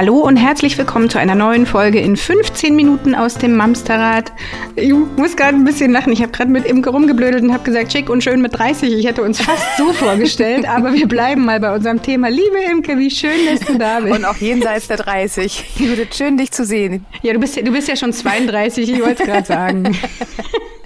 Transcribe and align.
Hallo 0.00 0.16
und 0.20 0.38
herzlich 0.38 0.78
willkommen 0.78 1.10
zu 1.10 1.18
einer 1.18 1.34
neuen 1.34 1.66
Folge 1.66 2.00
in 2.00 2.16
15 2.16 2.74
Minuten 2.74 3.14
aus 3.14 3.34
dem 3.34 3.54
Mamsterrad. 3.54 4.32
Ich 4.74 4.94
muss 4.94 5.36
gerade 5.36 5.58
ein 5.58 5.64
bisschen 5.64 5.92
lachen. 5.92 6.10
Ich 6.10 6.22
habe 6.22 6.32
gerade 6.32 6.50
mit 6.50 6.64
Imke 6.64 6.88
rumgeblödelt 6.88 7.42
und 7.42 7.52
habe 7.52 7.64
gesagt, 7.64 7.92
schick 7.92 8.08
und 8.08 8.24
schön 8.24 8.40
mit 8.40 8.58
30. 8.58 8.94
Ich 8.94 9.06
hätte 9.06 9.22
uns 9.22 9.42
fast 9.42 9.76
so 9.76 9.92
vorgestellt, 9.92 10.66
aber 10.74 10.94
wir 10.94 11.06
bleiben 11.06 11.44
mal 11.44 11.60
bei 11.60 11.74
unserem 11.74 12.00
Thema. 12.00 12.28
Liebe 12.30 12.56
Imke, 12.70 12.96
wie 12.96 13.10
schön, 13.10 13.44
dass 13.52 13.60
du 13.60 13.76
da 13.76 14.00
bist. 14.00 14.16
Und 14.16 14.24
auch 14.24 14.36
jenseits 14.36 14.88
der 14.88 14.96
30. 14.96 15.76
Judith, 15.76 16.16
schön 16.16 16.38
dich 16.38 16.50
zu 16.50 16.64
sehen. 16.64 17.04
Ja, 17.20 17.34
du 17.34 17.38
bist, 17.38 17.58
du 17.58 17.70
bist 17.70 17.86
ja 17.86 17.94
schon 17.94 18.14
32, 18.14 18.90
ich 18.90 19.02
wollte 19.02 19.22
es 19.22 19.28
gerade 19.28 19.46
sagen. 19.46 19.98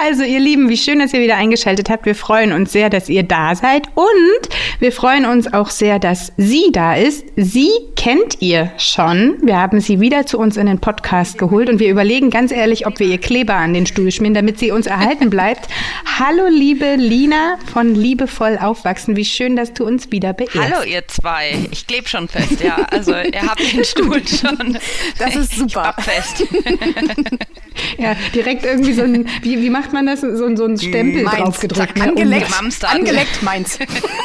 Also 0.00 0.22
ihr 0.22 0.38
Lieben, 0.38 0.68
wie 0.68 0.76
schön, 0.76 1.00
dass 1.00 1.12
ihr 1.12 1.20
wieder 1.20 1.36
eingeschaltet 1.36 1.90
habt. 1.90 2.06
Wir 2.06 2.14
freuen 2.14 2.52
uns 2.52 2.72
sehr, 2.72 2.88
dass 2.88 3.08
ihr 3.08 3.24
da 3.24 3.54
seid 3.54 3.86
und 3.94 4.48
wir 4.78 4.92
freuen 4.92 5.26
uns 5.26 5.52
auch 5.52 5.70
sehr, 5.70 5.98
dass 5.98 6.32
sie 6.36 6.70
da 6.72 6.94
ist. 6.94 7.24
Sie 7.36 7.70
kennt 7.96 8.40
ihr 8.40 8.70
schon. 8.78 9.36
Wir 9.42 9.56
haben 9.56 9.80
sie 9.80 10.00
wieder 10.00 10.24
zu 10.24 10.38
uns 10.38 10.56
in 10.56 10.66
den 10.66 10.78
Podcast 10.78 11.36
geholt 11.36 11.68
und 11.68 11.80
wir 11.80 11.90
überlegen 11.90 12.30
ganz 12.30 12.52
ehrlich, 12.52 12.86
ob 12.86 13.00
wir 13.00 13.06
ihr 13.08 13.18
Kleber 13.18 13.54
an 13.54 13.74
den 13.74 13.86
Stuhl 13.86 14.12
schmieren, 14.12 14.34
damit 14.34 14.58
sie 14.58 14.70
uns 14.70 14.86
erhalten 14.86 15.30
bleibt. 15.30 15.68
Hallo 16.18 16.46
liebe 16.48 16.94
Lina 16.96 17.58
von 17.72 17.94
Liebevoll 17.94 18.58
Aufwachsen. 18.60 19.16
Wie 19.16 19.24
schön, 19.24 19.56
dass 19.56 19.72
du 19.72 19.84
uns 19.84 20.12
wieder 20.12 20.32
beehrst. 20.32 20.56
Hallo 20.56 20.84
ihr 20.84 21.06
zwei. 21.08 21.56
Ich 21.72 21.86
klebe 21.86 22.08
schon 22.08 22.28
fest, 22.28 22.62
ja. 22.62 22.76
Also 22.90 23.12
ihr 23.12 23.42
habt 23.42 23.72
den 23.72 23.84
Stuhl 23.84 24.22
schon. 24.26 24.78
Das 25.18 25.34
ist 25.34 25.56
super. 25.56 25.94
Ich 25.98 26.04
fest. 26.04 26.44
Ja, 27.98 28.14
direkt 28.34 28.64
irgendwie 28.64 28.92
so 28.92 29.02
ein, 29.02 29.28
wie, 29.42 29.60
wie 29.62 29.70
macht 29.70 29.92
man 29.92 30.06
das? 30.06 30.20
So, 30.20 30.44
ein 30.44 30.56
so 30.56 30.64
ein 30.64 30.78
Stempel 30.78 31.22
Meins. 31.22 31.36
draufgedrückt. 31.38 31.96
ne? 31.96 32.04
Angeleckt, 32.08 32.50
Mamster. 32.50 32.90
angeleckt 32.90 33.42
meins. 33.42 33.78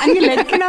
Angeleckt, 0.03 0.51
genau. 0.51 0.67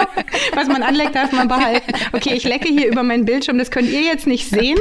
Was 0.55 0.69
man 0.69 0.83
anleckt, 0.83 1.15
darf 1.15 1.33
man 1.33 1.49
behalten. 1.49 1.93
Okay, 2.13 2.35
ich 2.35 2.45
lecke 2.45 2.69
hier 2.69 2.87
über 2.89 3.03
meinen 3.03 3.25
Bildschirm. 3.25 3.59
Das 3.59 3.71
könnt 3.71 3.89
ihr 3.91 4.03
jetzt 4.03 4.27
nicht 4.27 4.49
sehen. 4.49 4.79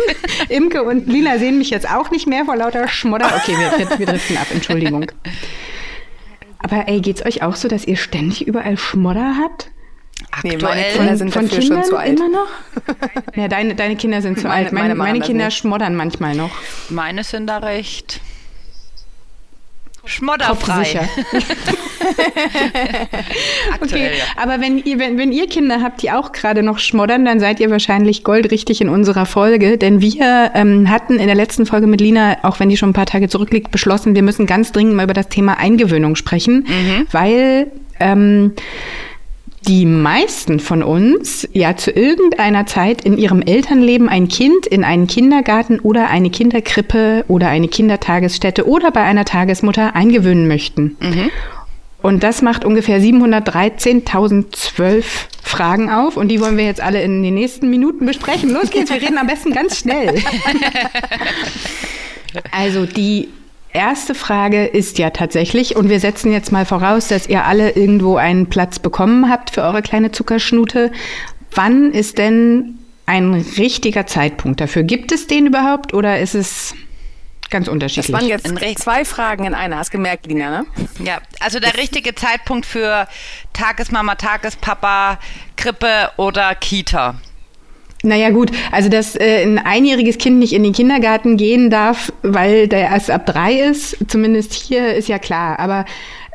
Imke 0.49 0.83
und 0.83 1.07
Lina 1.07 1.37
sehen 1.37 1.57
mich 1.57 1.69
jetzt 1.69 1.89
auch 1.89 2.11
nicht 2.11 2.27
mehr 2.27 2.45
vor 2.45 2.55
lauter 2.55 2.87
Schmodder. 2.87 3.27
Okay, 3.37 3.55
wir, 3.57 3.99
wir 3.99 4.05
driften 4.05 4.37
ab. 4.37 4.47
Entschuldigung. 4.53 5.11
Aber 6.59 6.87
ey, 6.87 7.01
geht's 7.01 7.25
euch 7.25 7.41
auch 7.43 7.55
so, 7.55 7.67
dass 7.67 7.85
ihr 7.85 7.97
ständig 7.97 8.47
überall 8.47 8.77
Schmodder 8.77 9.35
habt? 9.41 9.69
Nee, 10.43 10.57
meine 10.57 10.63
Aktuell 10.67 10.93
Kinder 10.97 11.17
sind 11.17 11.33
Von 11.33 11.43
dafür 11.49 11.59
Kindern 11.59 11.81
schon 11.81 11.89
zu 11.89 11.97
alt. 11.97 12.19
immer 12.19 12.29
noch? 12.29 12.47
Ja, 13.35 13.47
deine, 13.47 13.75
deine 13.75 13.95
Kinder 13.97 14.21
sind 14.21 14.37
zu 14.39 14.47
Meine- 14.47 14.65
alt. 14.65 14.71
Meine, 14.73 14.95
meine 14.95 15.13
meine 15.13 15.25
Kinder 15.25 15.51
schmoddern 15.51 15.95
manchmal 15.95 16.35
noch. 16.35 16.51
Meine 16.89 17.23
sind 17.23 17.47
da 17.47 17.57
recht 17.57 18.21
schmodderfrei. 20.05 21.09
Okay, 23.81 24.09
ja. 24.17 24.41
aber 24.41 24.61
wenn 24.61 24.77
ihr, 24.77 24.99
wenn, 24.99 25.17
wenn 25.17 25.31
ihr 25.31 25.47
Kinder 25.47 25.81
habt, 25.81 26.01
die 26.01 26.11
auch 26.11 26.31
gerade 26.33 26.63
noch 26.63 26.79
schmoddern, 26.79 27.23
dann 27.25 27.39
seid 27.39 27.59
ihr 27.59 27.69
wahrscheinlich 27.69 28.23
goldrichtig 28.23 28.81
in 28.81 28.89
unserer 28.89 29.25
Folge. 29.25 29.77
Denn 29.77 30.01
wir 30.01 30.51
ähm, 30.53 30.89
hatten 30.89 31.17
in 31.17 31.27
der 31.27 31.35
letzten 31.35 31.65
Folge 31.65 31.87
mit 31.87 32.01
Lina, 32.01 32.37
auch 32.43 32.59
wenn 32.59 32.69
die 32.69 32.77
schon 32.77 32.89
ein 32.89 32.93
paar 32.93 33.05
Tage 33.05 33.29
zurückliegt, 33.29 33.71
beschlossen, 33.71 34.15
wir 34.15 34.23
müssen 34.23 34.45
ganz 34.45 34.71
dringend 34.71 34.95
mal 34.95 35.03
über 35.03 35.13
das 35.13 35.29
Thema 35.29 35.57
Eingewöhnung 35.57 36.15
sprechen, 36.15 36.65
weil 37.11 37.71
ähm, 37.99 38.53
die 39.67 39.85
meisten 39.85 40.59
von 40.59 40.81
uns 40.83 41.47
ja 41.53 41.75
zu 41.75 41.91
irgendeiner 41.91 42.65
Zeit 42.65 43.03
in 43.05 43.17
ihrem 43.17 43.41
Elternleben 43.41 44.09
ein 44.09 44.27
Kind 44.27 44.65
in 44.65 44.83
einen 44.83 45.07
Kindergarten 45.07 45.79
oder 45.79 46.09
eine 46.09 46.29
Kinderkrippe 46.29 47.23
oder 47.27 47.47
eine 47.47 47.69
Kindertagesstätte 47.69 48.67
oder 48.67 48.91
bei 48.91 49.03
einer 49.03 49.25
Tagesmutter 49.25 49.95
eingewöhnen 49.95 50.47
möchten. 50.47 50.97
Und 52.01 52.23
das 52.23 52.41
macht 52.41 52.65
ungefähr 52.65 52.99
713.012 52.99 55.03
Fragen 55.41 55.89
auf 55.89 56.17
und 56.17 56.27
die 56.27 56.41
wollen 56.41 56.57
wir 56.57 56.65
jetzt 56.65 56.81
alle 56.81 57.01
in 57.01 57.23
den 57.23 57.33
nächsten 57.33 57.69
Minuten 57.69 58.05
besprechen. 58.05 58.51
Los 58.51 58.69
geht's, 58.69 58.91
wir 58.91 59.01
reden 59.01 59.17
am 59.17 59.27
besten 59.27 59.53
ganz 59.53 59.79
schnell. 59.79 60.21
Also 62.51 62.87
die 62.87 63.29
erste 63.73 64.15
Frage 64.15 64.65
ist 64.65 64.97
ja 64.97 65.09
tatsächlich, 65.09 65.75
und 65.75 65.89
wir 65.89 65.99
setzen 65.99 66.31
jetzt 66.31 66.51
mal 66.51 66.65
voraus, 66.65 67.07
dass 67.07 67.27
ihr 67.27 67.45
alle 67.45 67.71
irgendwo 67.71 68.17
einen 68.17 68.47
Platz 68.49 68.79
bekommen 68.79 69.29
habt 69.29 69.49
für 69.51 69.61
eure 69.63 69.81
kleine 69.81 70.11
Zuckerschnute. 70.11 70.91
Wann 71.51 71.91
ist 71.91 72.17
denn 72.17 72.79
ein 73.05 73.33
richtiger 73.57 74.05
Zeitpunkt 74.07 74.61
dafür? 74.61 74.83
Gibt 74.83 75.11
es 75.11 75.27
den 75.27 75.47
überhaupt 75.47 75.93
oder 75.93 76.19
ist 76.19 76.35
es 76.35 76.73
ganz 77.49 77.65
Das 77.65 77.73
unterschiedlich? 77.73 78.13
waren 78.13 78.25
jetzt 78.27 78.47
In 78.47 78.57
Recht. 78.57 78.79
zwei 78.79 79.05
Fragen 79.05 79.45
in 79.45 79.53
einer. 79.53 79.77
Hast 79.77 79.91
gemerkt, 79.91 80.25
Lina, 80.25 80.49
ne? 80.61 80.65
Ja, 81.03 81.19
also 81.39 81.59
der 81.59 81.77
richtige 81.77 82.15
Zeitpunkt 82.15 82.65
für 82.65 83.07
Tagesmama, 83.53 84.15
Tagespapa, 84.15 85.19
Krippe 85.57 86.09
oder 86.17 86.55
Kita. 86.55 87.15
Naja 88.05 88.31
gut, 88.31 88.51
also 88.71 88.89
dass 88.89 89.15
äh, 89.15 89.43
ein 89.43 89.57
einjähriges 89.57 90.17
Kind 90.17 90.37
nicht 90.37 90.51
in 90.51 90.61
den 90.63 90.73
Kindergarten 90.73 91.37
gehen 91.37 91.69
darf, 91.69 92.11
weil 92.21 92.67
der 92.67 92.81
erst 92.81 93.09
ab 93.09 93.25
drei 93.25 93.53
ist, 93.53 93.95
zumindest 94.09 94.53
hier 94.53 94.93
ist 94.93 95.07
ja 95.07 95.19
klar. 95.19 95.57
Aber 95.57 95.85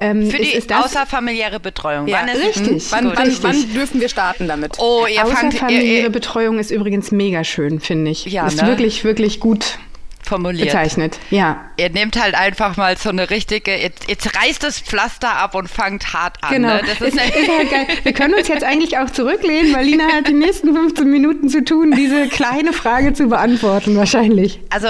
ähm, 0.00 0.30
Für 0.30 0.38
die 0.38 0.48
ist, 0.48 0.54
ist 0.54 0.70
das 0.70 0.86
außerfamiliäre 0.86 1.60
Betreuung. 1.60 2.06
Ja, 2.06 2.20
Wann 2.22 2.28
ist 2.28 2.42
richtig. 2.42 2.76
Es? 2.76 2.92
Wann, 2.92 3.12
wann, 3.14 3.26
Richtig. 3.26 3.42
wann 3.42 3.72
dürfen 3.74 4.00
wir 4.00 4.08
starten 4.08 4.48
damit? 4.48 4.78
Oh, 4.78 5.04
ihr 5.06 5.20
fangt 5.26 5.42
ihr, 5.42 5.48
außerfamiliäre 5.48 6.06
ihr, 6.06 6.10
Betreuung 6.10 6.58
ist 6.58 6.70
übrigens 6.70 7.10
mega 7.10 7.44
schön, 7.44 7.80
finde 7.80 8.12
ich. 8.12 8.24
Ja, 8.24 8.46
ist 8.46 8.62
ne? 8.62 8.68
wirklich, 8.68 9.04
wirklich 9.04 9.38
gut 9.38 9.78
formuliert. 10.28 10.66
bezeichnet. 10.68 11.18
Ja. 11.30 11.70
Ihr 11.76 11.90
nehmt 11.90 12.20
halt 12.20 12.34
einfach 12.34 12.76
mal 12.76 12.96
so 12.96 13.08
eine 13.08 13.30
richtige, 13.30 13.74
jetzt, 13.76 14.08
jetzt 14.08 14.36
reißt 14.36 14.62
das 14.62 14.78
Pflaster 14.80 15.30
ab 15.36 15.54
und 15.54 15.68
fangt 15.68 16.12
hart 16.12 16.36
an. 16.42 16.50
Genau. 16.52 16.74
Ne? 16.74 16.82
Das 16.86 17.00
ist, 17.00 17.18
eine, 17.18 17.30
ist 17.34 17.48
halt 17.50 17.70
geil. 17.70 17.86
Wir 18.02 18.12
können 18.12 18.34
uns 18.34 18.48
jetzt 18.48 18.64
eigentlich 18.64 18.98
auch 18.98 19.10
zurücklehnen, 19.10 19.74
weil 19.74 19.86
Lina 19.86 20.04
hat 20.12 20.28
die 20.28 20.34
nächsten 20.34 20.74
15 20.74 21.10
Minuten 21.10 21.48
zu 21.48 21.64
tun, 21.64 21.92
diese 21.96 22.28
kleine 22.28 22.72
Frage 22.72 23.12
zu 23.12 23.26
beantworten, 23.28 23.96
wahrscheinlich. 23.96 24.60
Also, 24.70 24.88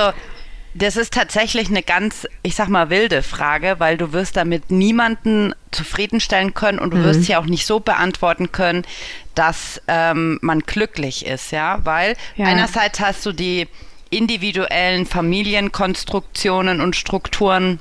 das 0.74 0.96
ist 0.96 1.12
tatsächlich 1.14 1.68
eine 1.68 1.82
ganz, 1.82 2.28
ich 2.42 2.54
sag 2.54 2.68
mal, 2.68 2.88
wilde 2.90 3.22
Frage, 3.22 3.76
weil 3.78 3.96
du 3.96 4.12
wirst 4.12 4.36
damit 4.36 4.70
niemanden 4.70 5.54
zufriedenstellen 5.72 6.54
können 6.54 6.78
und 6.78 6.92
du 6.92 7.02
wirst 7.02 7.24
sie 7.24 7.34
auch 7.36 7.46
nicht 7.46 7.66
so 7.66 7.80
beantworten 7.80 8.52
können, 8.52 8.84
dass 9.34 9.80
ähm, 9.88 10.38
man 10.40 10.60
glücklich 10.60 11.26
ist, 11.26 11.50
ja, 11.52 11.80
weil 11.84 12.16
Ja. 12.36 12.46
einerseits 12.46 13.00
hast 13.00 13.24
du 13.26 13.32
die 13.32 13.66
individuellen 14.10 15.06
Familienkonstruktionen 15.06 16.80
und 16.80 16.96
Strukturen 16.96 17.78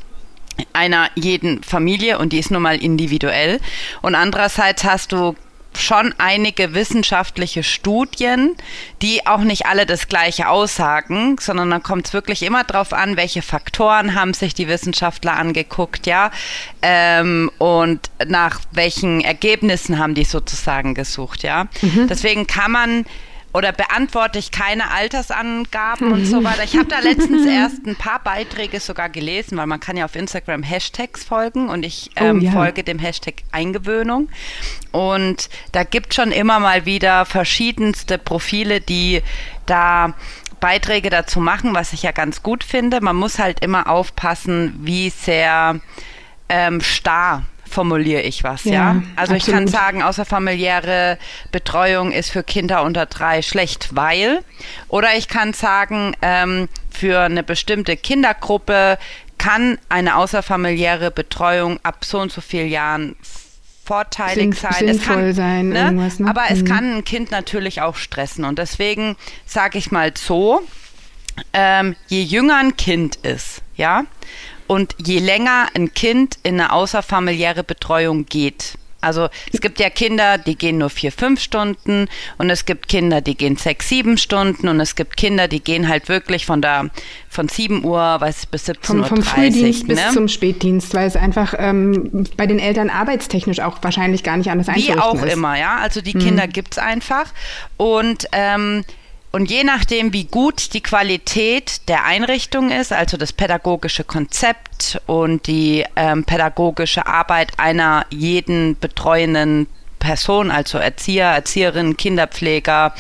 einer 0.73 1.09
jeden 1.15 1.63
Familie 1.63 2.17
und 2.17 2.33
die 2.33 2.39
ist 2.39 2.51
nun 2.51 2.63
mal 2.63 2.81
individuell 2.81 3.59
und 4.01 4.15
andererseits 4.15 4.83
hast 4.83 5.11
du 5.11 5.35
schon 5.77 6.13
einige 6.17 6.73
wissenschaftliche 6.73 7.63
Studien, 7.63 8.55
die 9.01 9.25
auch 9.25 9.41
nicht 9.41 9.66
alle 9.66 9.85
das 9.85 10.07
gleiche 10.07 10.49
aussagen, 10.49 11.37
sondern 11.39 11.69
dann 11.69 11.83
kommt 11.83 12.07
es 12.07 12.13
wirklich 12.13 12.43
immer 12.43 12.63
darauf 12.63 12.93
an, 12.93 13.17
welche 13.17 13.41
Faktoren 13.41 14.16
haben 14.16 14.33
sich 14.33 14.53
die 14.53 14.67
Wissenschaftler 14.67 15.33
angeguckt, 15.33 16.07
ja, 16.07 16.31
ähm, 16.81 17.51
und 17.57 18.09
nach 18.25 18.59
welchen 18.71 19.21
Ergebnissen 19.21 19.99
haben 19.99 20.16
die 20.16 20.23
sozusagen 20.23 20.93
gesucht, 20.93 21.43
ja. 21.43 21.67
Deswegen 22.09 22.47
kann 22.47 22.71
man 22.71 23.05
oder 23.57 23.72
beantworte 23.72 24.38
ich 24.38 24.51
keine 24.51 24.91
Altersangaben 24.91 26.12
und 26.12 26.25
so 26.25 26.44
weiter. 26.44 26.63
Ich 26.63 26.78
habe 26.78 26.85
da 26.85 27.00
letztens 27.00 27.44
erst 27.47 27.88
ein 27.88 27.95
paar 27.95 28.19
Beiträge 28.19 28.79
sogar 28.79 29.09
gelesen, 29.09 29.57
weil 29.57 29.66
man 29.66 29.79
kann 29.79 29.97
ja 29.97 30.06
auf 30.06 30.16
Instagram 30.16 30.62
Hashtags 30.62 31.23
folgen 31.23 31.67
und 31.67 31.84
ich 31.84 32.12
ähm, 32.16 32.38
Oh, 32.38 32.44
ja. 32.44 32.51
folge 32.51 32.84
dem 32.84 33.00
Hashtag 33.00 33.41
Eingewöhnung. 33.51 34.29
Und 34.91 35.50
da 35.72 35.84
gibt 35.84 36.13
schon 36.13 36.31
immer 36.31 36.59
mal 36.59 36.85
wieder 36.85 37.25
verschiedenste 37.25 38.20
Profile, 38.20 38.79
die 38.79 39.23
da 39.66 40.14
Beiträge 40.59 41.09
dazu 41.09 41.40
machen, 41.40 41.73
was 41.73 41.93
ich 41.93 42.03
ja 42.03 42.11
ganz 42.11 42.43
gut 42.43 42.64
finde. 42.64 43.02
Man 43.02 43.16
muss 43.16 43.40
halt 43.40 43.61
immer 43.61 43.90
aufpassen, 43.90 44.76
wie 44.84 45.09
sehr 45.09 45.79
ähm, 46.47 46.79
starr 46.81 47.43
formuliere 47.69 48.22
ich 48.22 48.43
was, 48.43 48.64
ja. 48.64 48.72
Ja, 48.73 49.03
Also 49.16 49.34
ich 49.35 49.46
kann 49.46 49.64
absolut. 49.64 49.72
sagen, 49.72 50.03
außerfamiliäre 50.03 51.17
Betreuung 51.52 52.11
ist 52.11 52.29
für 52.31 52.43
Kinder 52.43 52.84
unter 52.84 53.05
drei 53.05 53.41
schlecht, 53.41 53.96
weil. 53.96 54.40
Oder 54.87 55.16
ich 55.17 55.28
kann 55.28 55.53
sagen, 55.53 56.16
ähm, 56.22 56.69
für 56.90 57.22
eine 57.22 57.43
bestimmte 57.43 57.97
Kindergruppe 57.97 58.97
kann 59.37 59.78
eine 59.90 60.16
außerfamiliäre 60.16 61.11
Betreuung 61.11 61.79
ab 61.84 62.03
so 62.05 62.19
und 62.19 62.31
so 62.31 62.41
vielen 62.41 62.69
Jahren 62.69 63.16
vorteilig 63.85 64.55
Sinn- 64.55 64.72
sein. 64.72 64.87
sinnvoll 64.87 65.34
sein, 65.34 65.75
irgendwas, 65.75 66.19
ne? 66.19 66.29
Aber 66.29 66.43
es 66.49 66.61
Mhm. 66.61 66.66
kann 66.66 66.96
ein 66.97 67.03
Kind 67.05 67.31
natürlich 67.31 67.81
auch 67.81 67.96
stressen. 67.96 68.43
Und 68.46 68.59
deswegen 68.59 69.16
sage 69.46 69.78
ich 69.78 69.91
mal 69.91 70.11
so, 70.17 70.61
ähm, 71.53 71.96
je 72.08 72.22
jünger 72.23 72.58
ein 72.58 72.75
Kind 72.75 73.17
ist, 73.17 73.61
ja, 73.75 74.03
und 74.67 74.96
je 75.03 75.19
länger 75.19 75.67
ein 75.73 75.93
Kind 75.93 76.37
in 76.43 76.59
eine 76.59 76.72
außerfamiliäre 76.72 77.64
Betreuung 77.64 78.25
geht. 78.25 78.78
Also 78.99 79.29
es 79.53 79.61
gibt 79.61 79.79
ja 79.79 79.90
Kinder, 79.90 80.37
die 80.37 80.58
gehen 80.58 80.79
nur 80.79 80.90
vier, 80.90 81.11
fünf 81.11 81.40
Stunden 81.40 82.08
und 82.37 82.49
es 82.49 82.66
gibt 82.66 82.87
Kinder, 82.87 83.22
die 83.22 83.35
gehen 83.35 83.55
sechs, 83.55 83.90
sieben 83.90 84.17
Stunden 84.17 84.67
und 84.67 84.79
es 84.79 84.96
gibt 84.96 85.17
Kinder, 85.17 85.47
die 85.47 85.59
gehen 85.59 85.87
halt 85.87 86.09
wirklich 86.09 86.46
von 86.46 86.61
der 86.61 86.90
von 87.29 87.47
7 87.47 87.85
Uhr 87.85 87.99
weiß, 88.19 88.47
bis 88.47 88.67
17.30 88.67 88.78
Vom, 88.81 88.99
Uhr. 88.99 89.05
vom 89.05 89.23
Frühdienst 89.23 89.87
bis 89.87 89.97
ne? 89.99 90.09
zum 90.14 90.28
Spätdienst, 90.28 90.93
weil 90.96 91.08
es 91.08 91.16
einfach 91.16 91.53
ähm, 91.58 92.25
bei 92.35 92.47
den 92.47 92.58
Eltern 92.58 92.90
arbeitstechnisch 92.90 93.59
auch 93.59 93.78
wahrscheinlich 93.84 94.23
gar 94.23 94.37
nicht 94.37 94.49
anders 94.49 94.67
Wie 94.67 94.72
einzurichten 94.72 95.02
auch 95.02 95.16
ist. 95.16 95.22
Mhm. 95.22 95.29
immer, 95.29 95.59
ja. 95.59 95.78
Also 95.78 96.02
die 96.02 96.14
Kinder 96.14 96.47
gibt's 96.47 96.79
einfach. 96.79 97.28
Und 97.78 98.28
ähm, 98.31 98.84
und 99.32 99.52
je 99.52 99.64
nachdem, 99.64 100.14
wie 100.14 100.26
gut 100.26 100.74
die 100.74 100.82
Qualität 100.82 101.88
der 101.90 102.06
Einrichtung 102.06 102.72
ist, 102.72 102.94
also 102.94 103.18
das 103.18 103.34
pädagogische 103.34 104.03
Konzept 104.03 105.02
und 105.06 105.47
die 105.47 105.85
ähm, 105.96 106.24
pädagogische 106.24 107.06
Arbeit 107.06 107.59
einer 107.59 108.06
jeden 108.09 108.79
betreuenden 108.79 109.68
Person, 110.00 110.50
also 110.50 110.78
Erzieher, 110.78 111.28
Erzieherin, 111.28 111.97
Kinderpfleger, 111.97 112.94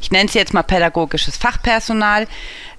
ich 0.00 0.10
nenne 0.10 0.26
es 0.28 0.34
jetzt 0.34 0.52
mal 0.52 0.62
pädagogisches 0.62 1.36
Fachpersonal, 1.36 2.26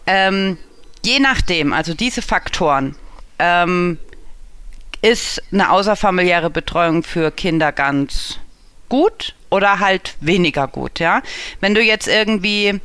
ähm, 0.05 0.57
je 1.03 1.19
nachdem, 1.19 1.73
also 1.73 1.93
diese 1.93 2.21
Faktoren, 2.21 2.95
ähm, 3.39 3.97
ist 5.01 5.41
eine 5.51 5.71
außerfamiliäre 5.71 6.51
Betreuung 6.51 7.01
für 7.01 7.31
Kinder 7.31 7.71
ganz 7.71 8.37
gut 8.87 9.33
oder 9.51 9.79
halt 9.79 10.15
weniger 10.19 10.67
gut, 10.67 10.99
ja. 10.99 11.21
Wenn 11.59 11.75
du 11.75 11.81
jetzt 11.81 12.07
irgendwie 12.07 12.79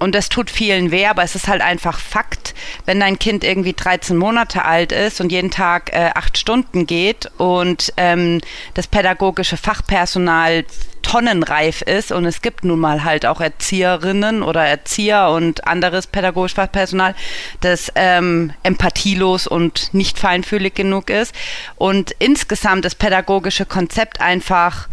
und 0.00 0.14
das 0.14 0.30
tut 0.30 0.50
vielen 0.50 0.90
weh, 0.90 1.06
aber 1.06 1.22
es 1.22 1.34
ist 1.34 1.46
halt 1.46 1.60
einfach 1.60 1.98
Fakt, 1.98 2.54
wenn 2.86 3.00
dein 3.00 3.18
Kind 3.18 3.44
irgendwie 3.44 3.74
13 3.74 4.16
Monate 4.16 4.64
alt 4.64 4.92
ist 4.92 5.20
und 5.20 5.30
jeden 5.30 5.50
Tag 5.50 5.92
äh, 5.92 6.10
acht 6.14 6.38
Stunden 6.38 6.86
geht 6.86 7.30
und 7.36 7.92
ähm, 7.98 8.40
das 8.72 8.86
pädagogische 8.86 9.58
Fachpersonal 9.58 10.64
tonnenreif 11.02 11.82
ist 11.82 12.12
und 12.12 12.24
es 12.24 12.40
gibt 12.40 12.64
nun 12.64 12.78
mal 12.78 13.04
halt 13.04 13.26
auch 13.26 13.40
Erzieherinnen 13.42 14.42
oder 14.42 14.64
Erzieher 14.64 15.28
und 15.28 15.66
anderes 15.66 16.06
pädagogisches 16.06 16.56
Fachpersonal, 16.56 17.14
das 17.60 17.92
ähm, 17.94 18.54
empathielos 18.62 19.46
und 19.46 19.92
nicht 19.92 20.18
feinfühlig 20.18 20.74
genug 20.74 21.10
ist 21.10 21.34
und 21.76 22.12
insgesamt 22.18 22.86
das 22.86 22.94
pädagogische 22.94 23.66
Konzept 23.66 24.20
einfach 24.20 24.88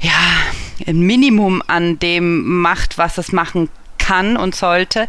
ja, 0.00 0.12
ein 0.86 1.00
Minimum 1.00 1.62
an 1.66 1.98
dem 1.98 2.60
macht, 2.60 2.98
was 2.98 3.18
es 3.18 3.32
machen 3.32 3.68
kann 3.98 4.36
und 4.36 4.54
sollte, 4.54 5.08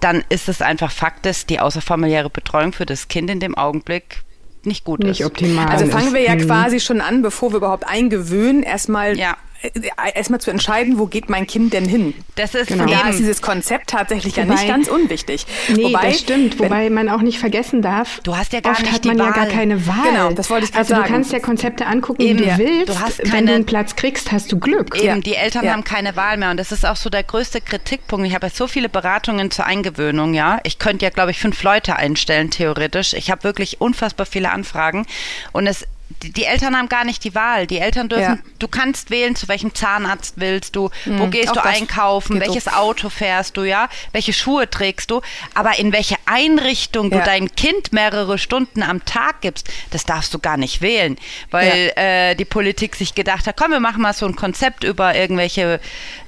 dann 0.00 0.24
ist 0.28 0.48
es 0.48 0.60
einfach 0.60 0.90
Fakt, 0.90 1.24
dass 1.26 1.46
die 1.46 1.60
außerfamiliäre 1.60 2.30
Betreuung 2.30 2.72
für 2.72 2.86
das 2.86 3.08
Kind 3.08 3.30
in 3.30 3.40
dem 3.40 3.56
Augenblick 3.56 4.22
nicht 4.64 4.84
gut 4.84 5.00
nicht 5.00 5.20
ist. 5.20 5.26
optimal. 5.26 5.68
Also 5.68 5.86
fangen 5.86 6.12
wir 6.14 6.22
ja 6.22 6.34
ist. 6.34 6.46
quasi 6.46 6.80
schon 6.80 7.00
an, 7.00 7.22
bevor 7.22 7.52
wir 7.52 7.58
überhaupt 7.58 7.86
eingewöhnen, 7.86 8.62
erstmal 8.62 9.18
Ja. 9.18 9.36
Äh, 9.62 9.70
erstmal 10.14 10.40
zu 10.40 10.50
entscheiden, 10.50 10.98
wo 10.98 11.06
geht 11.06 11.30
mein 11.30 11.46
Kind 11.46 11.72
denn 11.72 11.86
hin? 11.88 12.14
Das 12.34 12.54
ist 12.54 12.68
Genau. 12.68 12.86
Da 12.86 13.08
ist 13.08 13.18
dieses 13.18 13.40
Konzept 13.42 13.90
tatsächlich 13.90 14.36
ja 14.36 14.44
Wobei- 14.44 14.54
nicht 14.54 14.68
ganz 14.68 14.88
unwichtig. 14.88 15.46
Nee, 15.68 15.84
Wobei, 15.84 16.08
das 16.10 16.20
stimmt. 16.20 16.58
wenn- 16.58 16.66
Wobei 16.66 16.90
man 16.90 17.08
auch 17.08 17.20
nicht 17.22 17.38
vergessen 17.38 17.80
darf, 17.82 18.20
Du 18.22 18.36
hast 18.36 18.52
ja 18.52 18.60
gar 18.60 18.72
oft 18.72 18.82
nicht 18.82 18.92
hat 18.92 19.04
man 19.04 19.18
ja 19.18 19.30
gar 19.30 19.46
keine 19.46 19.86
Wahl. 19.86 19.96
Genau, 20.04 20.30
das 20.32 20.50
wollte 20.50 20.64
ich 20.66 20.72
gerade 20.72 20.80
Also 20.80 20.94
sagen. 20.94 21.06
du 21.06 21.12
kannst 21.12 21.32
ja 21.32 21.38
Konzepte 21.40 21.86
angucken, 21.86 22.22
Eben, 22.22 22.38
wie 22.40 22.44
ja. 22.44 22.56
du 22.56 22.64
willst. 22.64 22.88
Du 22.88 23.00
hast 23.00 23.18
Wenn 23.18 23.30
keine- 23.30 23.46
du 23.46 23.54
einen 23.54 23.66
Platz 23.66 23.96
kriegst, 23.96 24.32
hast 24.32 24.50
du 24.52 24.58
Glück. 24.58 24.96
Eben, 24.96 25.04
Ja. 25.06 25.16
die 25.18 25.34
Eltern 25.34 25.64
Ja. 25.64 25.72
haben 25.72 25.84
keine 25.84 26.16
Wahl 26.16 26.36
mehr 26.36 26.50
und 26.50 26.56
das 26.58 26.72
ist 26.72 26.84
auch 26.84 26.96
so 26.96 27.08
der 27.10 27.22
größte 27.22 27.60
Kritikpunkt. 27.60 28.26
Ich 28.26 28.34
habe 28.34 28.46
jetzt 28.46 28.56
so 28.56 28.66
viele 28.66 28.88
Beratungen 28.88 29.50
zur 29.50 29.66
Eingewöhnung, 29.66 30.34
ja. 30.34 30.60
Ich 30.64 30.78
könnte 30.78 31.04
ja, 31.04 31.10
glaube 31.10 31.30
ich, 31.30 31.38
fünf 31.38 31.62
Leute 31.62 31.96
einstellen, 31.96 32.50
theoretisch. 32.50 33.14
Ich 33.14 33.30
habe 33.30 33.44
wirklich 33.44 33.80
unfassbar 33.80 34.26
viele 34.26 34.50
Anfragen 34.50 35.06
und 35.52 35.66
es 35.66 35.84
die, 36.22 36.32
die 36.32 36.44
Eltern 36.44 36.76
haben 36.76 36.88
gar 36.88 37.04
nicht 37.04 37.24
die 37.24 37.34
Wahl. 37.34 37.66
Die 37.66 37.78
Eltern 37.78 38.08
dürfen, 38.08 38.22
Ja. 38.22 38.38
du 38.58 38.68
kannst 38.68 39.10
wählen, 39.10 39.34
zu 39.36 39.48
welchem 39.48 39.74
Zahnarzt 39.74 40.34
willst 40.36 40.76
du, 40.76 40.90
wo 41.06 41.26
gehst 41.28 41.48
auch 41.50 41.54
du 41.54 41.64
einkaufen, 41.64 42.40
welches 42.40 42.68
Auto 42.68 43.08
fährst 43.08 43.56
du, 43.56 43.62
ja, 43.64 43.88
welche 44.12 44.32
Schuhe 44.32 44.68
trägst 44.68 45.10
du, 45.10 45.22
aber 45.54 45.78
in 45.78 45.92
welche 45.92 46.16
Einrichtung 46.26 47.10
du 47.10 47.18
Ja. 47.18 47.24
dein 47.24 47.54
Kind 47.54 47.92
mehrere 47.92 48.38
Stunden 48.38 48.82
am 48.82 49.04
Tag 49.04 49.40
gibst, 49.40 49.68
das 49.90 50.04
darfst 50.04 50.32
du 50.34 50.38
gar 50.38 50.56
nicht 50.56 50.82
wählen, 50.82 51.16
weil 51.50 51.92
äh, 51.96 52.34
die 52.36 52.44
Politik 52.44 52.96
sich 52.96 53.14
gedacht 53.14 53.46
hat, 53.46 53.56
komm, 53.56 53.70
wir 53.72 53.80
machen 53.80 54.02
mal 54.02 54.12
so 54.12 54.26
ein 54.26 54.36
Konzept 54.36 54.84
über 54.84 55.14
irgendwelche, 55.14 55.80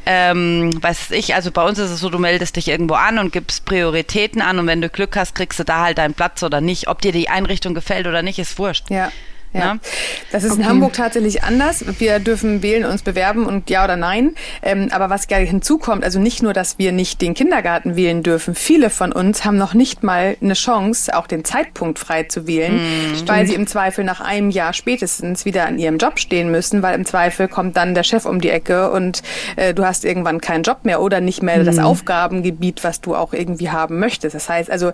ähm, 0.04 0.82
weiß 0.82 1.10
ich, 1.12 1.34
also 1.34 1.50
bei 1.50 1.62
uns 1.62 1.78
ist 1.78 1.90
es 1.90 2.00
so, 2.00 2.08
du 2.10 2.18
meldest 2.18 2.56
dich 2.56 2.68
irgendwo 2.68 2.94
an 2.94 3.18
und 3.18 3.32
gibst 3.32 3.64
Prioritäten 3.64 4.40
an 4.42 4.58
und 4.58 4.66
wenn 4.66 4.80
du 4.80 4.88
Glück 4.88 5.16
hast, 5.16 5.34
kriegst 5.34 5.58
du 5.58 5.64
da 5.64 5.80
halt 5.84 5.98
deinen 5.98 6.14
Platz 6.14 6.42
oder 6.42 6.60
nicht. 6.60 6.88
Ob 6.88 7.00
dir 7.02 7.12
die 7.12 7.28
Einrichtung 7.28 7.74
gefällt 7.74 8.06
oder 8.06 8.22
nicht, 8.22 8.38
ist 8.38 8.58
wurscht. 8.58 8.84
Ja. 8.90 9.10
Ja. 9.52 9.74
Ne? 9.74 9.80
Das 10.32 10.44
ist 10.44 10.52
in 10.54 10.60
Okay. 10.60 10.68
Hamburg 10.68 10.92
tatsächlich 10.92 11.42
anders. 11.42 11.84
Wir 11.98 12.18
dürfen 12.18 12.62
wählen, 12.62 12.84
uns 12.84 13.02
bewerben 13.02 13.46
und 13.46 13.70
ja 13.70 13.84
oder 13.84 13.96
nein. 13.96 14.34
Ähm, 14.62 14.88
aber 14.92 15.08
was 15.10 15.26
ja 15.30 15.38
hinzukommt, 15.38 16.04
also 16.04 16.18
nicht 16.18 16.42
nur, 16.42 16.52
dass 16.52 16.78
wir 16.78 16.92
nicht 16.92 17.22
den 17.22 17.34
Kindergarten 17.34 17.96
wählen 17.96 18.22
dürfen. 18.22 18.54
Viele 18.54 18.90
von 18.90 19.12
uns 19.12 19.44
haben 19.44 19.56
noch 19.56 19.72
nicht 19.74 20.02
mal 20.02 20.36
eine 20.42 20.54
Chance, 20.54 21.16
auch 21.16 21.26
den 21.26 21.44
Zeitpunkt 21.44 21.98
frei 21.98 22.24
zu 22.24 22.46
wählen, 22.46 22.74
Mhm. 22.76 23.28
weil 23.28 23.46
sie 23.46 23.54
im 23.54 23.66
Zweifel 23.66 24.04
nach 24.04 24.20
einem 24.20 24.50
Jahr 24.50 24.72
spätestens 24.72 25.44
wieder 25.44 25.66
an 25.66 25.78
ihrem 25.78 25.96
Job 25.98 26.18
stehen 26.18 26.50
müssen, 26.50 26.82
weil 26.82 26.94
im 26.94 27.06
Zweifel 27.06 27.48
kommt 27.48 27.76
dann 27.76 27.94
der 27.94 28.02
Chef 28.02 28.26
um 28.26 28.40
die 28.40 28.50
Ecke 28.50 28.90
und 28.90 29.22
äh, 29.56 29.72
du 29.72 29.84
hast 29.86 30.04
irgendwann 30.04 30.40
keinen 30.40 30.64
Job 30.64 30.80
mehr 30.84 31.00
oder 31.00 31.20
nicht 31.20 31.42
mehr 31.42 31.58
Mhm. 31.58 31.64
das 31.64 31.78
Aufgabengebiet, 31.78 32.84
was 32.84 33.00
du 33.00 33.14
auch 33.14 33.32
irgendwie 33.32 33.70
haben 33.70 33.98
möchtest. 33.98 34.34
Das 34.34 34.48
heißt 34.48 34.70
also, 34.70 34.92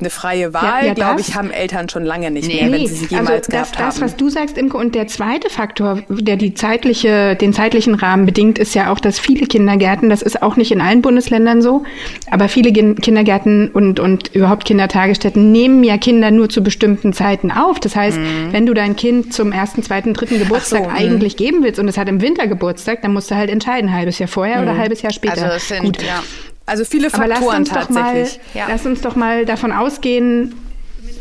eine 0.00 0.10
freie 0.10 0.52
Wahl, 0.52 0.86
ja, 0.86 0.94
glaube 0.94 1.16
das- 1.18 1.28
ich, 1.28 1.34
haben 1.34 1.50
Eltern 1.50 1.88
schon 1.88 2.04
lange 2.04 2.30
nicht 2.30 2.48
Nee. 2.48 2.62
mehr, 2.64 2.72
wenn 2.72 2.86
sie 2.86 2.94
sie 2.94 3.06
jemals 3.06 3.30
also 3.30 3.38
das, 3.40 3.48
gehabt 3.48 3.74
das, 3.74 3.80
haben. 3.80 3.91
Was 4.00 4.16
du 4.16 4.28
sagst, 4.28 4.56
Imke, 4.58 4.76
und 4.76 4.94
der 4.94 5.06
zweite 5.06 5.50
Faktor, 5.50 6.02
der 6.08 6.36
die 6.36 6.54
zeitliche, 6.54 7.36
den 7.36 7.52
zeitlichen 7.52 7.94
Rahmen 7.94 8.26
bedingt, 8.26 8.58
ist 8.58 8.74
ja 8.74 8.92
auch, 8.92 9.00
dass 9.00 9.18
viele 9.18 9.46
Kindergärten, 9.46 10.08
das 10.08 10.22
ist 10.22 10.42
auch 10.42 10.56
nicht 10.56 10.72
in 10.72 10.80
allen 10.80 11.02
Bundesländern 11.02 11.62
so, 11.62 11.84
aber 12.30 12.48
viele 12.48 12.72
Kindergärten 12.72 13.68
und, 13.68 14.00
und 14.00 14.34
überhaupt 14.34 14.64
Kindertagesstätten 14.64 15.52
nehmen 15.52 15.84
ja 15.84 15.98
Kinder 15.98 16.30
nur 16.30 16.48
zu 16.48 16.62
bestimmten 16.62 17.12
Zeiten 17.12 17.50
auf. 17.50 17.80
Das 17.80 17.96
heißt, 17.96 18.18
wenn 18.50 18.66
du 18.66 18.74
dein 18.74 18.96
Kind 18.96 19.32
zum 19.32 19.52
ersten, 19.52 19.82
zweiten, 19.82 20.14
dritten 20.14 20.38
Geburtstag 20.38 20.88
mhm. 20.88 20.96
eigentlich 20.96 21.36
geben 21.36 21.62
willst 21.62 21.78
und 21.78 21.88
es 21.88 21.98
hat 21.98 22.08
im 22.08 22.20
Winter 22.20 22.46
Geburtstag, 22.46 23.02
dann 23.02 23.12
musst 23.12 23.30
du 23.30 23.34
halt 23.34 23.50
entscheiden, 23.50 23.92
halbes 23.92 24.18
Jahr 24.18 24.28
vorher 24.28 24.62
oder 24.62 24.72
ein 24.72 24.78
halbes 24.78 25.02
Jahr 25.02 25.12
später. 25.12 25.52
Also 25.52 25.74
sind, 25.74 25.82
Gut. 25.82 26.02
ja. 26.02 26.22
Also 26.66 26.84
viele 26.84 27.12
Aber 27.12 27.26
lass 27.26 27.38
Faktoren 27.38 27.58
uns 27.58 27.70
doch 27.70 27.88
mal, 27.90 28.14
tatsächlich. 28.14 28.40
Ja. 28.54 28.66
lass 28.68 28.86
uns 28.86 29.00
doch 29.00 29.16
mal 29.16 29.44
davon 29.44 29.72
ausgehen, 29.72 30.54